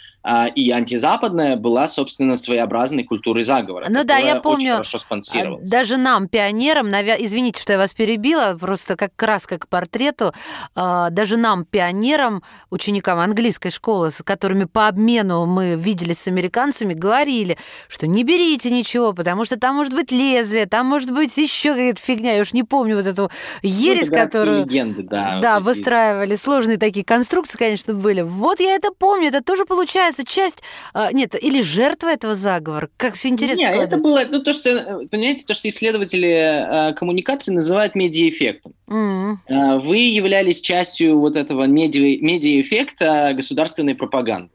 и 0.55 0.71
антизападная 0.71 1.57
была, 1.57 1.87
собственно, 1.87 2.35
своеобразной 2.35 3.03
культурой 3.03 3.43
заговора. 3.43 3.87
Ну 3.89 4.03
да, 4.05 4.17
я 4.17 4.39
помню, 4.39 4.73
хорошо 4.73 4.97
спонсировалась. 4.97 5.69
даже 5.69 5.97
нам, 5.97 6.29
пионерам, 6.29 6.89
навя... 6.89 7.17
извините, 7.19 7.61
что 7.61 7.73
я 7.73 7.79
вас 7.79 7.91
перебила, 7.93 8.57
просто 8.59 8.95
как 8.95 9.13
краска 9.15 9.57
к 9.57 9.67
портрету, 9.67 10.33
а, 10.75 11.09
даже 11.09 11.35
нам, 11.35 11.65
пионерам, 11.65 12.41
ученикам 12.69 13.19
английской 13.19 13.69
школы, 13.69 14.11
с 14.11 14.23
которыми 14.23 14.63
по 14.63 14.87
обмену 14.87 15.45
мы 15.45 15.75
виделись 15.75 16.19
с 16.19 16.27
американцами, 16.29 16.93
говорили, 16.93 17.57
что 17.89 18.07
не 18.07 18.23
берите 18.23 18.69
ничего, 18.71 19.11
потому 19.11 19.43
что 19.43 19.59
там 19.59 19.75
может 19.75 19.93
быть 19.93 20.11
лезвие, 20.11 20.67
там 20.67 20.85
может 20.85 21.11
быть 21.11 21.35
еще 21.37 21.71
какая-то 21.71 21.99
фигня, 21.99 22.35
я 22.35 22.41
уж 22.41 22.53
не 22.53 22.63
помню 22.63 22.95
вот 22.95 23.07
эту 23.07 23.29
ересь, 23.61 24.09
ну, 24.09 24.15
которую... 24.15 24.65
легенды, 24.65 25.03
да. 25.03 25.39
Да, 25.41 25.59
вот 25.59 25.73
выстраивали, 25.73 26.35
сложные 26.35 26.77
такие 26.77 27.03
конструкции, 27.03 27.57
конечно, 27.57 27.93
были. 27.93 28.21
Вот 28.21 28.59
я 28.59 28.75
это 28.75 28.91
помню, 28.97 29.27
это 29.27 29.43
тоже 29.43 29.65
получается 29.65 30.12
получается, 30.13 30.25
часть, 30.25 30.63
а, 30.93 31.11
нет, 31.11 31.35
или 31.41 31.61
жертва 31.61 32.07
этого 32.07 32.35
заговора? 32.35 32.89
Как 32.97 33.15
все 33.15 33.29
интересно 33.29 33.61
Нет, 33.61 33.75
это 33.75 33.97
было, 33.97 34.23
ну, 34.29 34.41
то, 34.41 34.53
что, 34.53 35.01
понимаете, 35.09 35.43
то, 35.45 35.53
что 35.53 35.67
исследователи 35.69 36.89
э, 36.89 36.93
коммуникации 36.93 37.51
называют 37.51 37.95
медиаэффектом. 37.95 38.73
Mm-hmm. 38.87 39.81
Вы 39.81 39.97
являлись 39.97 40.61
частью 40.61 41.19
вот 41.19 41.35
этого 41.35 41.65
медиа, 41.65 42.21
медиаэффекта 42.21 43.33
государственной 43.35 43.95
пропаганды 43.95 44.51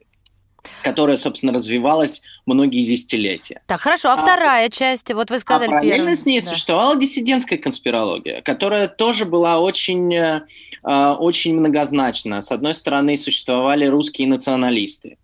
которая, 0.83 1.17
собственно, 1.17 1.53
развивалась 1.53 2.21
многие 2.45 2.83
десятилетия. 2.83 3.61
Так, 3.67 3.81
хорошо. 3.81 4.09
А, 4.09 4.13
а 4.13 4.17
вторая 4.17 4.69
часть, 4.69 5.11
вот 5.13 5.29
вы 5.29 5.39
сказали 5.39 5.69
а 5.69 5.71
параллельно 5.71 5.95
первую. 5.95 6.15
с 6.15 6.25
ней 6.25 6.41
да. 6.41 6.49
существовала 6.49 6.95
диссидентская 6.95 7.57
конспирология, 7.57 8.41
которая 8.41 8.87
тоже 8.87 9.25
была 9.25 9.59
очень, 9.59 10.13
э, 10.13 10.41
очень 10.83 11.55
многозначна. 11.55 12.41
С 12.41 12.51
одной 12.51 12.73
стороны, 12.73 13.17
существовали 13.17 13.85
русские 13.85 14.27
националисты, 14.27 15.17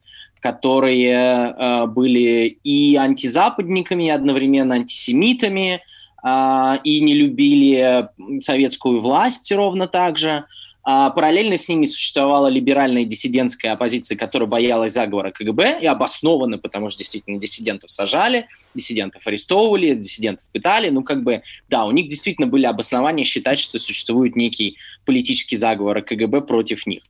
которые 0.46 1.56
э, 1.58 1.86
были 1.88 2.60
и 2.64 2.96
антизападниками, 2.98 4.04
и 4.04 4.10
одновременно 4.12 4.76
антисемитами, 4.76 5.82
э, 6.24 6.78
и 6.84 7.00
не 7.02 7.16
любили 7.16 8.08
советскую 8.42 9.02
власть 9.02 9.52
ровно 9.52 9.88
так 9.88 10.20
же. 10.20 10.46
А 10.84 11.10
параллельно 11.10 11.58
с 11.58 11.68
ними 11.68 11.86
существовала 11.86 12.46
либеральная 12.46 13.06
диссидентская 13.06 13.74
оппозиция, 13.74 14.20
которая 14.20 14.48
боялась 14.48 14.94
заговора 14.94 15.32
КГБ, 15.32 15.80
и 15.82 15.88
обоснованно, 15.88 16.60
потому 16.60 16.90
что 16.90 17.00
действительно 17.00 17.40
диссидентов 17.40 17.90
сажали, 17.90 18.46
диссидентов 18.76 19.26
арестовывали, 19.26 19.96
диссидентов 19.96 20.46
пытали. 20.54 20.92
Ну, 20.92 21.02
как 21.02 21.24
бы, 21.24 21.42
да, 21.70 21.86
у 21.86 21.92
них 21.92 22.08
действительно 22.08 22.46
были 22.46 22.68
обоснования 22.68 23.24
считать, 23.24 23.58
что 23.58 23.80
существует 23.80 24.36
некий 24.36 24.78
политический 25.06 25.56
заговор 25.56 26.04
КГБ 26.04 26.42
против 26.42 26.86
них. 26.86 27.02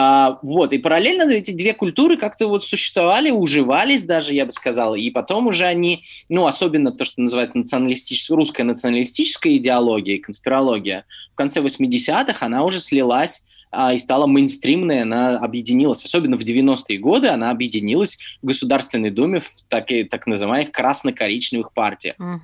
А, 0.00 0.38
вот, 0.42 0.72
и 0.72 0.78
параллельно 0.78 1.28
эти 1.28 1.50
две 1.50 1.74
культуры 1.74 2.16
как-то 2.16 2.46
вот 2.46 2.64
существовали, 2.64 3.32
уживались 3.32 4.04
даже, 4.04 4.32
я 4.32 4.46
бы 4.46 4.52
сказал, 4.52 4.94
и 4.94 5.10
потом 5.10 5.48
уже 5.48 5.64
они, 5.64 6.04
ну, 6.28 6.46
особенно 6.46 6.92
то, 6.92 7.04
что 7.04 7.20
называется 7.20 7.58
националистическая, 7.58 8.36
русская 8.36 8.62
националистическая 8.62 9.56
идеология 9.56 10.14
и 10.14 10.20
конспирология, 10.20 11.04
в 11.32 11.34
конце 11.34 11.60
80-х 11.60 12.46
она 12.46 12.62
уже 12.62 12.78
слилась 12.78 13.42
а, 13.72 13.92
и 13.92 13.98
стала 13.98 14.28
мейнстримной, 14.28 15.02
она 15.02 15.36
объединилась, 15.36 16.04
особенно 16.04 16.36
в 16.36 16.42
90-е 16.42 16.98
годы, 16.98 17.26
она 17.26 17.50
объединилась 17.50 18.18
в 18.40 18.46
Государственной 18.46 19.10
Думе 19.10 19.40
в 19.40 19.50
так, 19.68 19.88
так 20.08 20.28
называемых 20.28 20.70
красно-коричневых 20.70 21.72
партиях. 21.72 22.14
Uh-huh. 22.20 22.38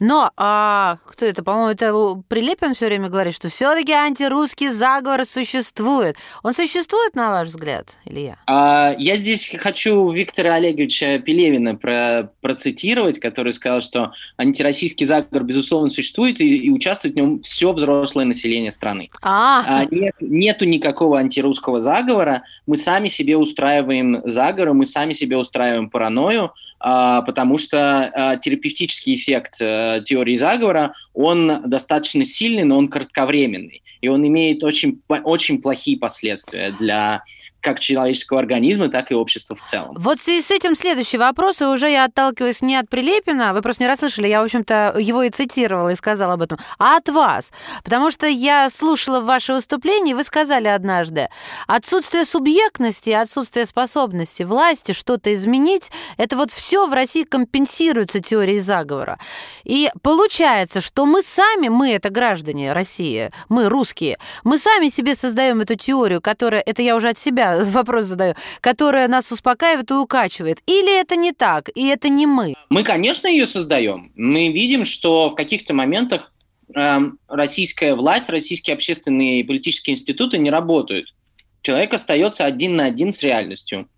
Но 0.00 0.30
а, 0.36 0.98
кто 1.06 1.24
это? 1.24 1.42
По-моему, 1.42 1.70
это 1.70 2.22
Прилепин 2.28 2.74
все 2.74 2.86
время 2.86 3.08
говорит, 3.08 3.34
что 3.34 3.48
все-таки 3.48 3.92
антирусский 3.92 4.68
заговор 4.68 5.24
существует. 5.24 6.16
Он 6.42 6.52
существует, 6.54 7.14
на 7.14 7.30
ваш 7.30 7.48
взгляд, 7.48 7.96
Илья? 8.04 8.36
А, 8.46 8.94
я 8.98 9.16
здесь 9.16 9.54
хочу 9.58 10.10
Виктора 10.10 10.54
Олеговича 10.54 11.18
Пелевина 11.18 11.74
про, 11.74 12.30
процитировать, 12.40 13.18
который 13.18 13.52
сказал, 13.52 13.80
что 13.80 14.12
антироссийский 14.36 15.06
заговор, 15.06 15.44
безусловно, 15.44 15.88
существует, 15.88 16.40
и, 16.40 16.56
и 16.56 16.70
участвует 16.70 17.14
в 17.14 17.16
нем 17.18 17.42
все 17.42 17.72
взрослое 17.72 18.24
население 18.24 18.70
страны. 18.70 19.10
А, 19.22 19.64
А, 19.66 19.86
нет, 19.90 20.14
нету 20.20 20.64
никакого 20.64 21.18
антирусского 21.18 21.80
заговора. 21.80 22.42
Мы 22.66 22.76
сами 22.76 23.08
себе 23.08 23.36
устраиваем 23.36 24.22
заговоры, 24.24 24.74
мы 24.74 24.84
сами 24.84 25.12
себе 25.12 25.36
устраиваем 25.36 25.90
паранойю, 25.90 26.52
потому 26.78 27.58
что 27.58 28.10
а, 28.14 28.36
терапевтический 28.36 29.16
эффект 29.16 29.56
э, 29.60 30.02
теории 30.04 30.36
заговора, 30.36 30.94
он 31.14 31.62
достаточно 31.64 32.24
сильный, 32.24 32.64
но 32.64 32.76
он 32.76 32.88
кратковременный. 32.88 33.82
И 34.00 34.08
он 34.08 34.26
имеет 34.26 34.62
очень, 34.62 35.00
очень 35.08 35.60
плохие 35.60 35.98
последствия 35.98 36.72
для 36.78 37.22
как 37.66 37.80
человеческого 37.80 38.38
организма, 38.38 38.88
так 38.88 39.10
и 39.10 39.14
общества 39.14 39.56
в 39.56 39.62
целом. 39.62 39.96
Вот 39.98 40.20
с 40.20 40.50
этим 40.52 40.76
следующий 40.76 41.18
вопрос, 41.18 41.60
и 41.60 41.64
уже 41.64 41.90
я 41.90 42.04
отталкиваюсь 42.04 42.62
не 42.62 42.76
от 42.76 42.88
Прилепина, 42.88 43.52
вы 43.52 43.60
просто 43.60 43.82
не 43.82 43.88
расслышали, 43.88 44.28
я, 44.28 44.40
в 44.40 44.44
общем-то, 44.44 44.94
его 45.00 45.24
и 45.24 45.30
цитировала 45.30 45.88
и 45.88 45.96
сказала 45.96 46.34
об 46.34 46.42
этом, 46.42 46.58
а 46.78 46.96
от 46.96 47.08
вас. 47.08 47.52
Потому 47.82 48.12
что 48.12 48.28
я 48.28 48.70
слушала 48.70 49.18
ваше 49.18 49.52
выступление, 49.52 50.12
и 50.12 50.14
вы 50.14 50.22
сказали 50.22 50.68
однажды, 50.68 51.28
отсутствие 51.66 52.24
субъектности, 52.24 53.10
отсутствие 53.10 53.66
способности 53.66 54.44
власти 54.44 54.92
что-то 54.92 55.34
изменить, 55.34 55.90
это 56.18 56.36
вот 56.36 56.52
все 56.52 56.86
в 56.86 56.92
России 56.92 57.24
компенсируется 57.24 58.20
теорией 58.20 58.60
заговора. 58.60 59.18
И 59.64 59.90
получается, 60.02 60.80
что 60.80 61.04
мы 61.04 61.20
сами, 61.22 61.66
мы 61.66 61.94
это 61.94 62.10
граждане 62.10 62.72
России, 62.72 63.32
мы 63.48 63.68
русские, 63.68 64.18
мы 64.44 64.56
сами 64.58 64.88
себе 64.88 65.16
создаем 65.16 65.62
эту 65.62 65.74
теорию, 65.74 66.20
которая, 66.20 66.62
это 66.64 66.82
я 66.82 66.94
уже 66.94 67.08
от 67.08 67.18
себя 67.18 67.55
вопрос 67.70 68.06
задаю, 68.06 68.34
которая 68.60 69.08
нас 69.08 69.30
успокаивает 69.32 69.90
и 69.90 69.94
укачивает. 69.94 70.58
Или 70.66 71.00
это 71.00 71.16
не 71.16 71.32
так, 71.32 71.70
и 71.74 71.86
это 71.86 72.08
не 72.08 72.26
мы? 72.26 72.54
Мы, 72.68 72.82
конечно, 72.82 73.28
ее 73.28 73.46
создаем. 73.46 74.12
Мы 74.16 74.48
видим, 74.48 74.84
что 74.84 75.30
в 75.30 75.34
каких-то 75.34 75.74
моментах 75.74 76.32
эм, 76.74 77.18
российская 77.28 77.94
власть, 77.94 78.28
российские 78.28 78.74
общественные 78.74 79.40
и 79.40 79.44
политические 79.44 79.94
институты 79.94 80.38
не 80.38 80.50
работают. 80.50 81.14
Человек 81.62 81.94
остается 81.94 82.44
один 82.44 82.76
на 82.76 82.84
один 82.84 83.12
с 83.12 83.22
реальностью. 83.22 83.88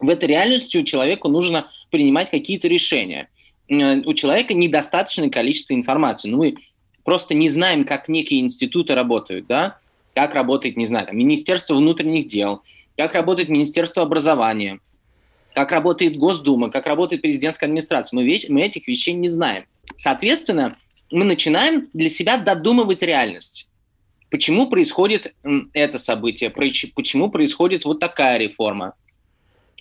В 0.00 0.08
этой 0.08 0.26
реальности 0.26 0.82
человеку 0.82 1.28
нужно 1.28 1.70
принимать 1.90 2.30
какие-то 2.30 2.68
решения. 2.68 3.28
Э, 3.68 3.96
У 4.04 4.12
человека 4.14 4.54
недостаточное 4.54 5.30
количество 5.30 5.74
информации. 5.74 6.28
Ну, 6.28 6.38
мы 6.38 6.56
просто 7.04 7.34
не 7.34 7.48
знаем, 7.48 7.84
как 7.84 8.08
некие 8.08 8.40
институты 8.40 8.94
работают, 8.94 9.46
да? 9.46 9.78
Как 10.14 10.34
работает, 10.34 10.76
не 10.76 10.86
знаю, 10.86 11.06
там, 11.06 11.16
Министерство 11.16 11.74
внутренних 11.74 12.26
дел, 12.26 12.62
как 12.96 13.14
работает 13.14 13.48
Министерство 13.48 14.02
образования, 14.02 14.80
как 15.54 15.70
работает 15.72 16.16
Госдума, 16.16 16.70
как 16.70 16.86
работает 16.86 17.22
президентская 17.22 17.68
администрация. 17.68 18.16
Мы, 18.16 18.24
вещь, 18.24 18.46
мы 18.48 18.62
этих 18.62 18.86
вещей 18.88 19.14
не 19.14 19.28
знаем. 19.28 19.64
Соответственно, 19.96 20.76
мы 21.10 21.24
начинаем 21.24 21.88
для 21.92 22.08
себя 22.08 22.38
додумывать 22.38 23.02
реальность. 23.02 23.68
Почему 24.30 24.68
происходит 24.68 25.34
это 25.72 25.98
событие? 25.98 26.50
Почему 26.50 27.30
происходит 27.30 27.84
вот 27.84 28.00
такая 28.00 28.38
реформа? 28.38 28.94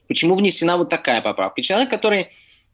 Почему 0.07 0.36
внесена 0.36 0.77
вот 0.77 0.89
такая 0.89 1.22
поправка? 1.22 1.62
Человек, 1.62 1.89
который 1.89 2.27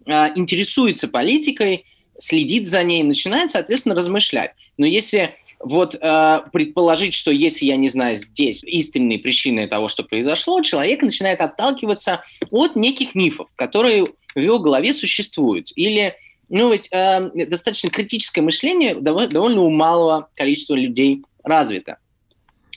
а, 0.06 0.32
интересуется 0.36 1.08
политикой, 1.08 1.86
следит 2.18 2.68
за 2.68 2.84
ней, 2.84 3.04
начинает, 3.04 3.52
соответственно, 3.52 3.96
размышлять. 3.96 4.52
Но 4.78 4.86
если 4.86 5.36
вот 5.64 5.96
э, 5.96 6.40
предположить, 6.52 7.14
что 7.14 7.32
если 7.32 7.66
я 7.66 7.78
не 7.78 7.88
знаю 7.88 8.16
здесь 8.16 8.64
истинные 8.64 9.20
причины 9.20 9.68
того, 9.68 9.88
что 9.88 10.04
произошло, 10.04 10.62
человек 10.62 11.02
начинает 11.02 11.42
отталкиваться 11.42 12.24
от 12.50 12.76
неких 12.76 13.16
мифов, 13.16 13.48
которые 13.56 14.08
в 14.36 14.40
его 14.40 14.60
голове 14.60 14.94
существуют. 14.94 15.72
Или, 15.76 16.16
ну 16.50 16.72
ведь 16.72 16.90
э, 16.92 17.46
достаточно 17.48 17.90
критическое 17.90 18.42
мышление 18.42 18.96
довольно, 18.96 19.30
довольно 19.30 19.62
у 19.62 19.70
малого 19.70 20.30
количества 20.36 20.76
людей 20.76 21.24
развито. 21.44 21.98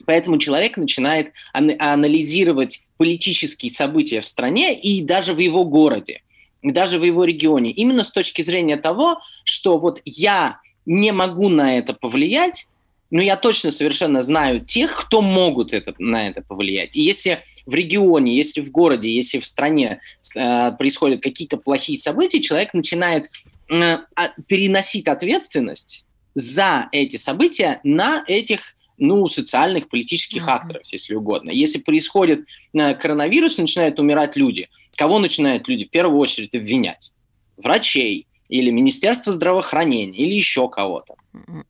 Поэтому 0.06 0.38
человек 0.38 0.76
начинает 0.76 1.32
ан- 1.52 1.76
анализировать 1.78 2.84
политические 2.96 3.70
события 3.70 4.20
в 4.20 4.26
стране 4.26 4.78
и 4.78 5.02
даже 5.02 5.32
в 5.32 5.38
его 5.38 5.64
городе, 5.64 6.22
и 6.62 6.70
даже 6.70 6.98
в 6.98 7.04
его 7.04 7.24
регионе. 7.24 7.70
Именно 7.70 8.04
с 8.04 8.10
точки 8.10 8.42
зрения 8.42 8.76
того, 8.76 9.20
что 9.44 9.78
вот 9.78 10.02
я 10.04 10.60
не 10.86 11.12
могу 11.12 11.48
на 11.48 11.78
это 11.78 11.94
повлиять, 11.94 12.66
но 13.10 13.22
я 13.22 13.36
точно 13.36 13.70
совершенно 13.70 14.22
знаю 14.22 14.60
тех, 14.60 14.94
кто 14.94 15.20
могут 15.20 15.72
это, 15.72 15.94
на 15.98 16.28
это 16.28 16.42
повлиять. 16.42 16.96
И 16.96 17.02
если 17.02 17.42
в 17.66 17.74
регионе, 17.74 18.36
если 18.36 18.60
в 18.60 18.70
городе, 18.70 19.14
если 19.14 19.40
в 19.40 19.46
стране 19.46 20.00
э, 20.34 20.72
происходят 20.72 21.22
какие-то 21.22 21.56
плохие 21.56 21.98
события, 21.98 22.40
человек 22.40 22.74
начинает 22.74 23.30
э, 23.70 23.98
а- 24.16 24.32
переносить 24.46 25.06
ответственность 25.06 26.04
за 26.34 26.88
эти 26.92 27.16
события 27.16 27.80
на 27.84 28.24
этих 28.26 28.74
ну, 28.98 29.28
социальных, 29.28 29.88
политических 29.88 30.42
Мгм. 30.42 30.50
акторов, 30.50 30.82
если 30.92 31.14
угодно. 31.14 31.50
Если 31.50 31.78
происходит 31.78 32.46
э, 32.72 32.94
коронавирус, 32.94 33.58
начинают 33.58 33.98
умирать 33.98 34.36
люди. 34.36 34.68
Кого 34.96 35.18
начинают 35.18 35.68
люди 35.68 35.84
в 35.84 35.90
первую 35.90 36.18
очередь 36.18 36.54
обвинять? 36.54 37.12
Врачей 37.56 38.26
или 38.48 38.70
Министерство 38.70 39.32
здравоохранения 39.32 40.18
или 40.18 40.34
еще 40.34 40.68
кого-то. 40.68 41.14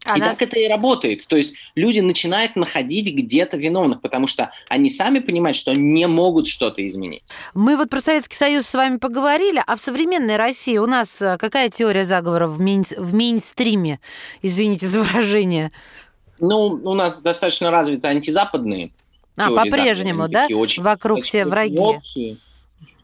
А 0.05 0.19
и 0.19 0.21
так 0.21 0.41
это 0.43 0.59
и 0.59 0.69
работает. 0.69 1.27
То 1.27 1.37
есть 1.37 1.55
люди 1.75 2.01
начинают 2.01 2.57
находить 2.57 3.15
где-то 3.15 3.57
виновных, 3.57 4.01
потому 4.03 4.27
что 4.27 4.51
они 4.69 4.91
сами 4.91 5.21
понимают, 5.21 5.57
что 5.57 5.73
не 5.75 6.07
могут 6.07 6.49
что-то 6.49 6.87
изменить. 6.87 7.23
Мы 7.55 7.77
вот 7.77 7.89
про 7.89 8.01
Советский 8.01 8.37
Союз 8.37 8.67
с 8.67 8.75
вами 8.75 8.99
поговорили, 8.99 9.63
а 9.67 9.77
в 9.77 9.81
современной 9.81 10.37
России 10.37 10.77
у 10.79 10.87
нас 10.87 11.21
э, 11.23 11.39
какая 11.39 11.71
теория 11.71 12.05
заговора 12.05 12.47
в, 12.47 12.61
мейн- 12.61 13.01
в 13.01 13.15
мейнстриме? 13.15 14.01
Извините 14.43 14.87
за 14.87 15.03
выражение. 15.03 15.71
Ну, 16.41 16.59
у 16.85 16.95
нас 16.95 17.23
достаточно 17.23 17.71
развиты 17.71 18.09
антизападные 18.09 18.91
А, 19.37 19.51
по-прежнему, 19.51 20.29
да? 20.29 20.47
очень- 20.51 20.83
Вокруг 20.83 21.23
все 21.23 21.45
враги. 21.45 21.79
общие. 21.79 22.37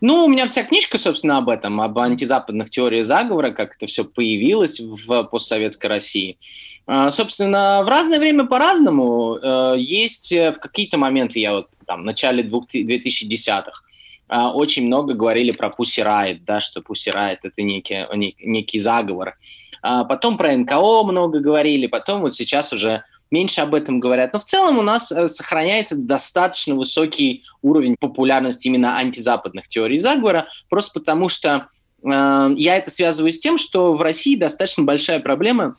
Ну, 0.00 0.24
у 0.24 0.28
меня 0.28 0.46
вся 0.46 0.62
книжка, 0.64 0.96
собственно, 0.98 1.38
об 1.38 1.48
этом, 1.48 1.80
об 1.80 1.98
антизападных 1.98 2.70
теориях 2.70 3.04
заговора, 3.04 3.50
как 3.50 3.76
это 3.76 3.86
все 3.86 4.04
появилось 4.04 4.80
в 4.80 5.24
постсоветской 5.24 5.90
России. 5.90 6.38
А, 6.86 7.10
Собственно, 7.10 7.82
в 7.84 7.88
разное 7.88 8.18
время 8.18 8.46
по-разному. 8.46 9.36
Э, 9.36 9.74
Есть 9.78 10.32
э, 10.32 10.52
в 10.52 10.58
какие-то 10.58 10.96
моменты, 10.96 11.38
я 11.38 11.52
вот 11.52 11.68
там 11.86 12.02
в 12.02 12.04
начале 12.04 12.42
2010-х, 12.42 13.82
а, 14.28 14.52
очень 14.52 14.86
много 14.86 15.14
говорили 15.14 15.50
про 15.50 15.68
Pussy 15.70 16.04
Riot, 16.04 16.40
да, 16.46 16.60
что 16.60 16.80
Pussy 16.80 17.12
Riot– 17.12 17.38
это 17.42 17.62
некий, 17.62 17.94
нек- 18.14 18.36
некий 18.42 18.78
заговор. 18.78 19.36
А 19.82 20.04
Потом 20.04 20.36
про 20.36 20.56
НКО 20.56 21.02
много 21.04 21.40
говорили, 21.40 21.86
потом 21.86 22.20
вот 22.20 22.32
сейчас 22.34 22.72
уже 22.72 23.02
меньше 23.30 23.60
об 23.60 23.74
этом 23.74 24.00
говорят. 24.00 24.32
Но 24.32 24.40
в 24.40 24.44
целом 24.44 24.78
у 24.78 24.82
нас 24.82 25.12
э, 25.12 25.28
сохраняется 25.28 25.96
достаточно 25.96 26.74
высокий 26.74 27.44
уровень 27.62 27.96
популярности 27.98 28.68
именно 28.68 28.96
антизападных 28.96 29.68
теорий 29.68 29.98
заговора, 29.98 30.48
просто 30.68 30.98
потому 30.98 31.28
что 31.28 31.68
э, 32.02 32.54
я 32.56 32.76
это 32.76 32.90
связываю 32.90 33.32
с 33.32 33.38
тем, 33.38 33.58
что 33.58 33.94
в 33.94 34.02
России 34.02 34.36
достаточно 34.36 34.84
большая 34.84 35.20
проблема 35.20 35.76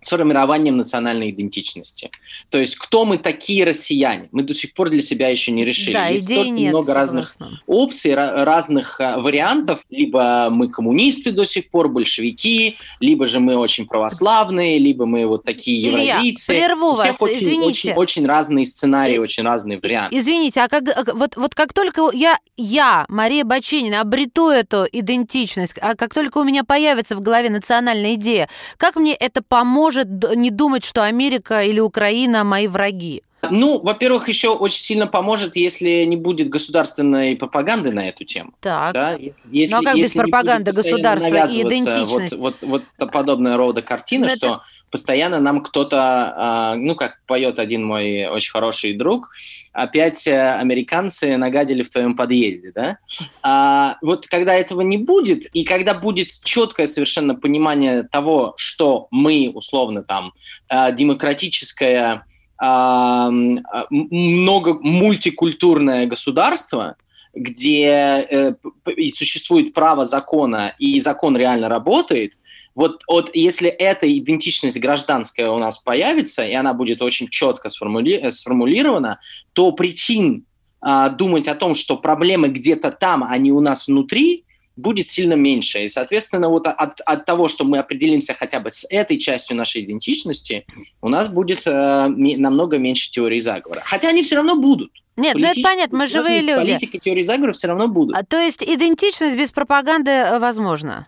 с 0.00 0.08
формированием 0.08 0.76
национальной 0.76 1.30
идентичности. 1.30 2.10
То 2.50 2.58
есть, 2.58 2.76
кто 2.76 3.04
мы 3.04 3.18
такие 3.18 3.64
россияне? 3.64 4.28
Мы 4.32 4.42
до 4.42 4.54
сих 4.54 4.72
пор 4.74 4.90
для 4.90 5.00
себя 5.00 5.28
еще 5.28 5.52
не 5.52 5.64
решили. 5.64 5.94
Да, 5.94 6.08
Есть 6.08 6.26
идей 6.26 6.50
нет. 6.50 6.72
много 6.72 6.94
разных 6.94 7.28
согласна. 7.28 7.60
опций, 7.66 8.12
ра- 8.12 8.44
разных 8.44 8.98
вариантов. 9.00 9.80
Либо 9.90 10.48
мы 10.50 10.68
коммунисты 10.68 11.32
до 11.32 11.44
сих 11.46 11.70
пор, 11.70 11.88
большевики, 11.88 12.76
либо 13.00 13.26
же 13.26 13.40
мы 13.40 13.56
очень 13.56 13.86
православные, 13.86 14.78
либо 14.78 15.06
мы 15.06 15.26
вот 15.26 15.44
такие 15.44 15.88
Илья, 15.88 16.02
евразийцы. 16.14 16.52
прерву 16.52 16.92
У 16.92 16.96
всех 16.96 17.12
вас, 17.20 17.22
очень, 17.22 17.38
извините. 17.38 17.66
Очень, 17.90 17.92
очень 17.94 18.26
разные 18.26 18.66
сценарии, 18.66 19.14
И- 19.16 19.18
очень 19.18 19.42
разные 19.44 19.78
варианты. 19.78 20.18
Извините, 20.18 20.60
а 20.60 20.68
как, 20.68 21.14
вот, 21.14 21.36
вот 21.36 21.54
как 21.54 21.72
только 21.72 22.10
я, 22.12 22.38
я, 22.56 23.04
Мария 23.08 23.44
Баченина, 23.44 24.00
обрету 24.00 24.48
эту 24.48 24.84
идентичность, 24.90 25.74
а 25.80 25.94
как 25.94 26.14
только 26.14 26.38
у 26.38 26.44
меня 26.44 26.64
появится 26.64 27.16
в 27.16 27.20
голове 27.20 27.50
национальная 27.50 28.14
идея, 28.14 28.48
как 28.76 28.96
мне 28.96 29.14
это 29.14 29.42
поможет 29.42 29.85
д- 30.04 30.34
не 30.36 30.50
думать, 30.50 30.84
что 30.84 31.02
Америка 31.04 31.62
или 31.62 31.80
Украина 31.80 32.44
мои 32.44 32.66
враги? 32.66 33.22
Ну, 33.50 33.78
во-первых, 33.78 34.28
еще 34.28 34.48
очень 34.48 34.80
сильно 34.82 35.06
поможет, 35.06 35.54
если 35.56 36.04
не 36.04 36.16
будет 36.16 36.48
государственной 36.48 37.36
пропаганды 37.36 37.92
на 37.92 38.08
эту 38.08 38.24
тему. 38.24 38.52
Так. 38.60 38.92
Да? 38.92 39.16
Если, 39.50 39.72
Ну, 39.74 39.80
а 39.80 39.84
как 39.84 39.94
без 39.94 40.04
если 40.04 40.18
не 40.18 40.22
пропаганды 40.22 40.72
государства 40.72 41.36
и 41.46 41.62
идентичность? 41.62 42.36
Вот, 42.36 42.56
вот, 42.62 42.82
вот 42.98 43.10
подобная 43.12 43.56
рода 43.56 43.82
картина, 43.82 44.26
Ну, 44.26 44.32
это- 44.32 44.46
что 44.46 44.62
постоянно 44.90 45.40
нам 45.40 45.62
кто-то, 45.62 45.98
а, 46.00 46.74
ну, 46.76 46.94
как 46.94 47.20
поет 47.26 47.58
один 47.58 47.84
мой 47.84 48.26
очень 48.26 48.50
хороший 48.50 48.94
друг, 48.94 49.30
опять 49.72 50.26
э, 50.26 50.54
американцы 50.54 51.36
нагадили 51.36 51.82
в 51.82 51.90
твоем 51.90 52.16
подъезде, 52.16 52.72
да? 52.74 52.98
А, 53.42 53.98
вот 54.00 54.26
когда 54.26 54.54
этого 54.54 54.80
не 54.80 54.96
будет, 54.96 55.46
и 55.46 55.64
когда 55.64 55.94
будет 55.94 56.30
четкое 56.44 56.86
совершенно 56.86 57.34
понимание 57.34 58.04
того, 58.04 58.54
что 58.56 59.08
мы, 59.10 59.50
условно, 59.54 60.02
там, 60.02 60.32
э, 60.68 60.92
демократическое, 60.92 62.24
а, 62.58 63.28
а, 63.28 63.86
много 63.90 64.78
мультикультурное 64.80 66.06
государство, 66.06 66.96
где 67.34 67.86
э, 67.86 68.54
существует 69.14 69.74
право 69.74 70.06
закона, 70.06 70.74
и 70.78 70.98
закон 71.00 71.36
реально 71.36 71.68
работает, 71.68 72.32
вот, 72.76 73.02
вот 73.08 73.30
если 73.34 73.70
эта 73.70 74.06
идентичность 74.18 74.78
гражданская 74.78 75.50
у 75.50 75.58
нас 75.58 75.78
появится, 75.78 76.44
и 76.46 76.52
она 76.52 76.74
будет 76.74 77.00
очень 77.00 77.28
четко 77.28 77.68
сформули- 77.68 78.20
э, 78.20 78.30
сформулирована, 78.30 79.18
то 79.54 79.72
причин 79.72 80.44
а, 80.82 81.08
думать 81.08 81.48
о 81.48 81.54
том, 81.54 81.74
что 81.74 81.96
проблемы 81.96 82.48
где-то 82.48 82.90
там, 82.90 83.24
а 83.24 83.36
не 83.38 83.50
у 83.50 83.60
нас 83.60 83.88
внутри, 83.88 84.44
будет 84.76 85.08
сильно 85.08 85.32
меньше. 85.32 85.86
И, 85.86 85.88
соответственно, 85.88 86.50
вот 86.50 86.68
от, 86.68 87.00
от 87.00 87.24
того, 87.24 87.48
что 87.48 87.64
мы 87.64 87.78
определимся 87.78 88.34
хотя 88.34 88.60
бы 88.60 88.68
с 88.68 88.86
этой 88.90 89.16
частью 89.16 89.56
нашей 89.56 89.82
идентичности, 89.82 90.66
у 91.00 91.08
нас 91.08 91.30
будет 91.30 91.62
э, 91.64 92.08
намного 92.08 92.76
меньше 92.76 93.10
теорий 93.10 93.40
заговора. 93.40 93.80
Хотя 93.86 94.10
они 94.10 94.22
все 94.22 94.36
равно 94.36 94.54
будут. 94.54 94.92
Нет, 95.16 95.34
ну 95.34 95.46
это 95.46 95.58
понятно, 95.62 95.96
мы 95.96 96.06
живые 96.06 96.40
люди. 96.40 96.72
Политика 96.72 96.98
теории 96.98 97.22
заговора 97.22 97.54
все 97.54 97.68
равно 97.68 97.88
будут. 97.88 98.14
А, 98.14 98.22
то 98.22 98.38
есть 98.38 98.62
идентичность 98.62 99.34
без 99.34 99.50
пропаганды 99.50 100.10
э, 100.10 100.38
возможна? 100.38 101.06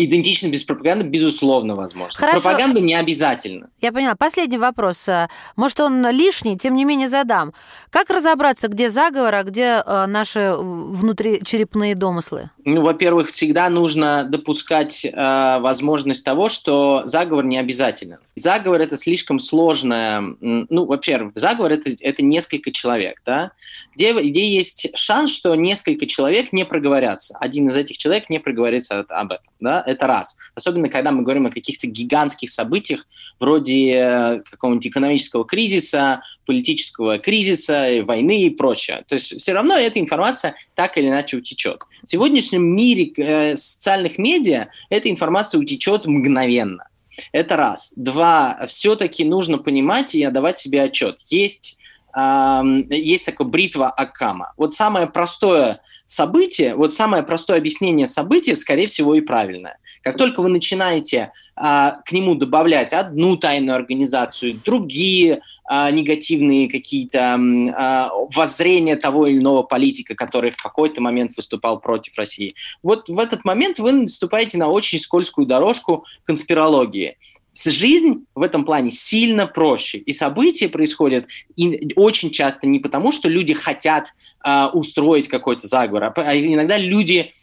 Идентичность 0.00 0.52
без 0.52 0.62
пропаганды, 0.62 1.04
безусловно, 1.04 1.74
возможно. 1.74 2.16
Хорошо. 2.16 2.40
Пропаганда 2.40 2.80
не 2.80 2.94
обязательно. 2.94 3.68
Я 3.80 3.90
поняла. 3.90 4.14
Последний 4.14 4.56
вопрос. 4.56 5.08
А, 5.08 5.28
Может, 5.56 5.80
он 5.80 6.06
лишний, 6.10 6.56
тем 6.56 6.76
не 6.76 6.84
менее 6.84 7.08
задам. 7.08 7.52
Как 7.90 8.08
разобраться, 8.08 8.68
где 8.68 8.90
заговор, 8.90 9.34
а 9.34 9.42
где 9.42 9.82
э, 9.84 10.06
наши 10.06 10.38
э, 10.38 10.56
внутричерепные 10.56 11.96
домыслы? 11.96 12.50
Ну, 12.64 12.82
во-первых, 12.82 13.26
всегда 13.26 13.68
нужно 13.68 14.22
допускать 14.22 15.04
э, 15.04 15.58
возможность 15.58 16.24
того, 16.24 16.48
что 16.48 17.02
заговор 17.06 17.44
не 17.44 17.58
обязателен. 17.58 18.18
Заговор 18.38 18.80
это 18.80 18.96
слишком 18.96 19.38
сложное. 19.38 20.20
Ну, 20.40 20.84
во-первых, 20.84 21.32
заговор 21.34 21.72
это, 21.72 21.90
это 22.00 22.22
несколько 22.22 22.70
человек, 22.70 23.20
да, 23.24 23.52
где, 23.94 24.12
где 24.12 24.48
есть 24.48 24.90
шанс, 24.94 25.34
что 25.34 25.54
несколько 25.54 26.06
человек 26.06 26.52
не 26.52 26.64
проговорятся. 26.64 27.36
Один 27.40 27.68
из 27.68 27.76
этих 27.76 27.98
человек 27.98 28.30
не 28.30 28.38
проговорится 28.38 29.00
об 29.00 29.32
этом, 29.32 29.52
да, 29.60 29.82
это 29.86 30.06
раз. 30.06 30.36
Особенно, 30.54 30.88
когда 30.88 31.10
мы 31.10 31.22
говорим 31.22 31.46
о 31.46 31.50
каких-то 31.50 31.86
гигантских 31.86 32.50
событиях, 32.50 33.06
вроде 33.40 33.90
э, 33.92 34.42
какого-нибудь 34.50 34.86
экономического 34.86 35.44
кризиса, 35.44 36.22
политического 36.46 37.18
кризиса, 37.18 37.88
э, 37.88 38.02
войны 38.02 38.42
и 38.42 38.50
прочее. 38.50 39.04
То 39.08 39.14
есть 39.14 39.40
все 39.40 39.52
равно 39.52 39.76
эта 39.76 40.00
информация 40.00 40.56
так 40.74 40.96
или 40.96 41.08
иначе 41.08 41.36
утечет. 41.36 41.82
В 42.02 42.08
сегодняшнем 42.08 42.64
мире 42.64 43.12
э, 43.16 43.56
социальных 43.56 44.18
медиа 44.18 44.68
эта 44.90 45.10
информация 45.10 45.60
утечет 45.60 46.06
мгновенно. 46.06 46.87
Это 47.32 47.56
раз. 47.56 47.92
Два. 47.96 48.66
Все-таки 48.68 49.24
нужно 49.24 49.58
понимать 49.58 50.14
и 50.14 50.22
отдавать 50.22 50.58
себе 50.58 50.82
отчет. 50.82 51.20
Есть, 51.26 51.78
есть 52.14 53.26
такое 53.26 53.46
бритва 53.46 53.90
Акама. 53.90 54.52
Вот 54.56 54.74
самое 54.74 55.06
простое 55.06 55.80
событие, 56.08 56.74
вот 56.74 56.94
самое 56.94 57.22
простое 57.22 57.58
объяснение 57.58 58.06
события, 58.06 58.56
скорее 58.56 58.86
всего, 58.86 59.14
и 59.14 59.20
правильное. 59.20 59.78
Как 60.02 60.16
только 60.16 60.40
вы 60.40 60.48
начинаете 60.48 61.32
а, 61.54 61.96
к 62.04 62.12
нему 62.12 62.34
добавлять 62.34 62.94
одну 62.94 63.36
тайную 63.36 63.76
организацию, 63.76 64.58
другие 64.64 65.42
а, 65.70 65.90
негативные 65.90 66.66
какие-то 66.66 67.38
а, 67.76 68.10
воззрения 68.34 68.96
того 68.96 69.26
или 69.26 69.36
иного 69.36 69.62
политика, 69.62 70.14
который 70.14 70.50
в 70.50 70.56
какой-то 70.56 71.02
момент 71.02 71.32
выступал 71.36 71.78
против 71.78 72.16
России. 72.16 72.54
Вот 72.82 73.10
в 73.10 73.18
этот 73.18 73.44
момент 73.44 73.78
вы 73.78 73.92
наступаете 73.92 74.56
на 74.56 74.68
очень 74.68 74.98
скользкую 74.98 75.46
дорожку 75.46 76.06
конспирологии. 76.24 77.18
Жизнь 77.54 78.24
в 78.34 78.42
этом 78.42 78.64
плане 78.64 78.90
сильно 78.90 79.46
проще, 79.46 79.98
и 79.98 80.12
события 80.12 80.70
происходят 80.70 81.26
и 81.56 81.92
очень 81.96 82.30
часто 82.30 82.66
не 82.66 82.78
потому, 82.78 83.12
что 83.12 83.28
люди 83.28 83.52
хотят 83.52 84.14
а, 84.40 84.70
устроить 84.72 85.28
какой-то 85.28 85.66
заговор, 85.66 86.14
а 86.16 86.34
иногда 86.34 86.78
люди 86.78 87.34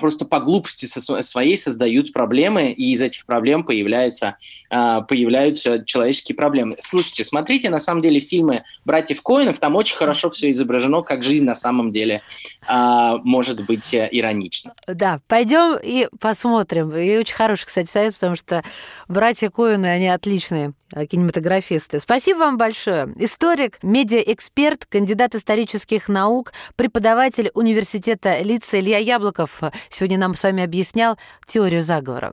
просто 0.00 0.24
по 0.24 0.40
глупости 0.40 0.86
со 0.86 1.00
сво- 1.00 1.22
своей 1.22 1.56
создают 1.56 2.12
проблемы, 2.12 2.70
и 2.70 2.92
из 2.92 3.02
этих 3.02 3.26
проблем 3.26 3.64
появляются, 3.64 4.36
а, 4.70 5.02
появляются 5.02 5.84
человеческие 5.84 6.36
проблемы. 6.36 6.76
Слушайте, 6.78 7.24
смотрите 7.24 7.70
на 7.70 7.80
самом 7.80 8.02
деле 8.02 8.20
фильмы 8.20 8.64
братьев 8.84 9.22
Коинов, 9.22 9.58
там 9.58 9.76
очень 9.76 9.96
хорошо 9.96 10.30
все 10.30 10.50
изображено, 10.50 11.02
как 11.02 11.22
жизнь 11.22 11.44
на 11.44 11.54
самом 11.54 11.90
деле 11.90 12.22
а, 12.66 13.16
может 13.18 13.64
быть 13.66 13.92
э, 13.94 14.08
иронична. 14.10 14.72
Да, 14.86 15.20
пойдем 15.26 15.78
и 15.82 16.08
посмотрим. 16.20 16.94
И 16.94 17.16
очень 17.16 17.34
хороший, 17.34 17.66
кстати, 17.66 17.88
совет, 17.88 18.14
потому 18.14 18.36
что 18.36 18.62
братья 19.08 19.50
Коины, 19.50 19.86
они 19.86 20.08
отличные 20.08 20.72
э, 20.92 21.06
кинематографисты. 21.06 22.00
Спасибо 22.00 22.38
вам 22.38 22.56
большое. 22.56 23.12
Историк, 23.16 23.78
медиаэксперт, 23.82 24.86
кандидат 24.86 25.34
исторических 25.34 26.08
наук, 26.08 26.52
преподаватель 26.76 27.50
университета 27.54 28.40
Лица 28.42 28.80
Илья 28.80 28.98
Яблоков 28.98 29.55
сегодня 29.90 30.18
нам 30.18 30.34
с 30.34 30.42
вами 30.42 30.62
объяснял 30.62 31.18
теорию 31.46 31.82
заговора. 31.82 32.32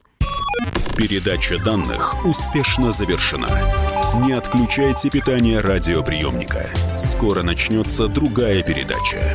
Передача 0.95 1.57
данных 1.63 2.23
успешно 2.25 2.91
завершена. 2.91 3.47
Не 4.25 4.33
отключайте 4.33 5.09
питание 5.09 5.59
радиоприемника. 5.59 6.69
Скоро 6.97 7.41
начнется 7.41 8.07
другая 8.07 8.61
передача. 8.61 9.33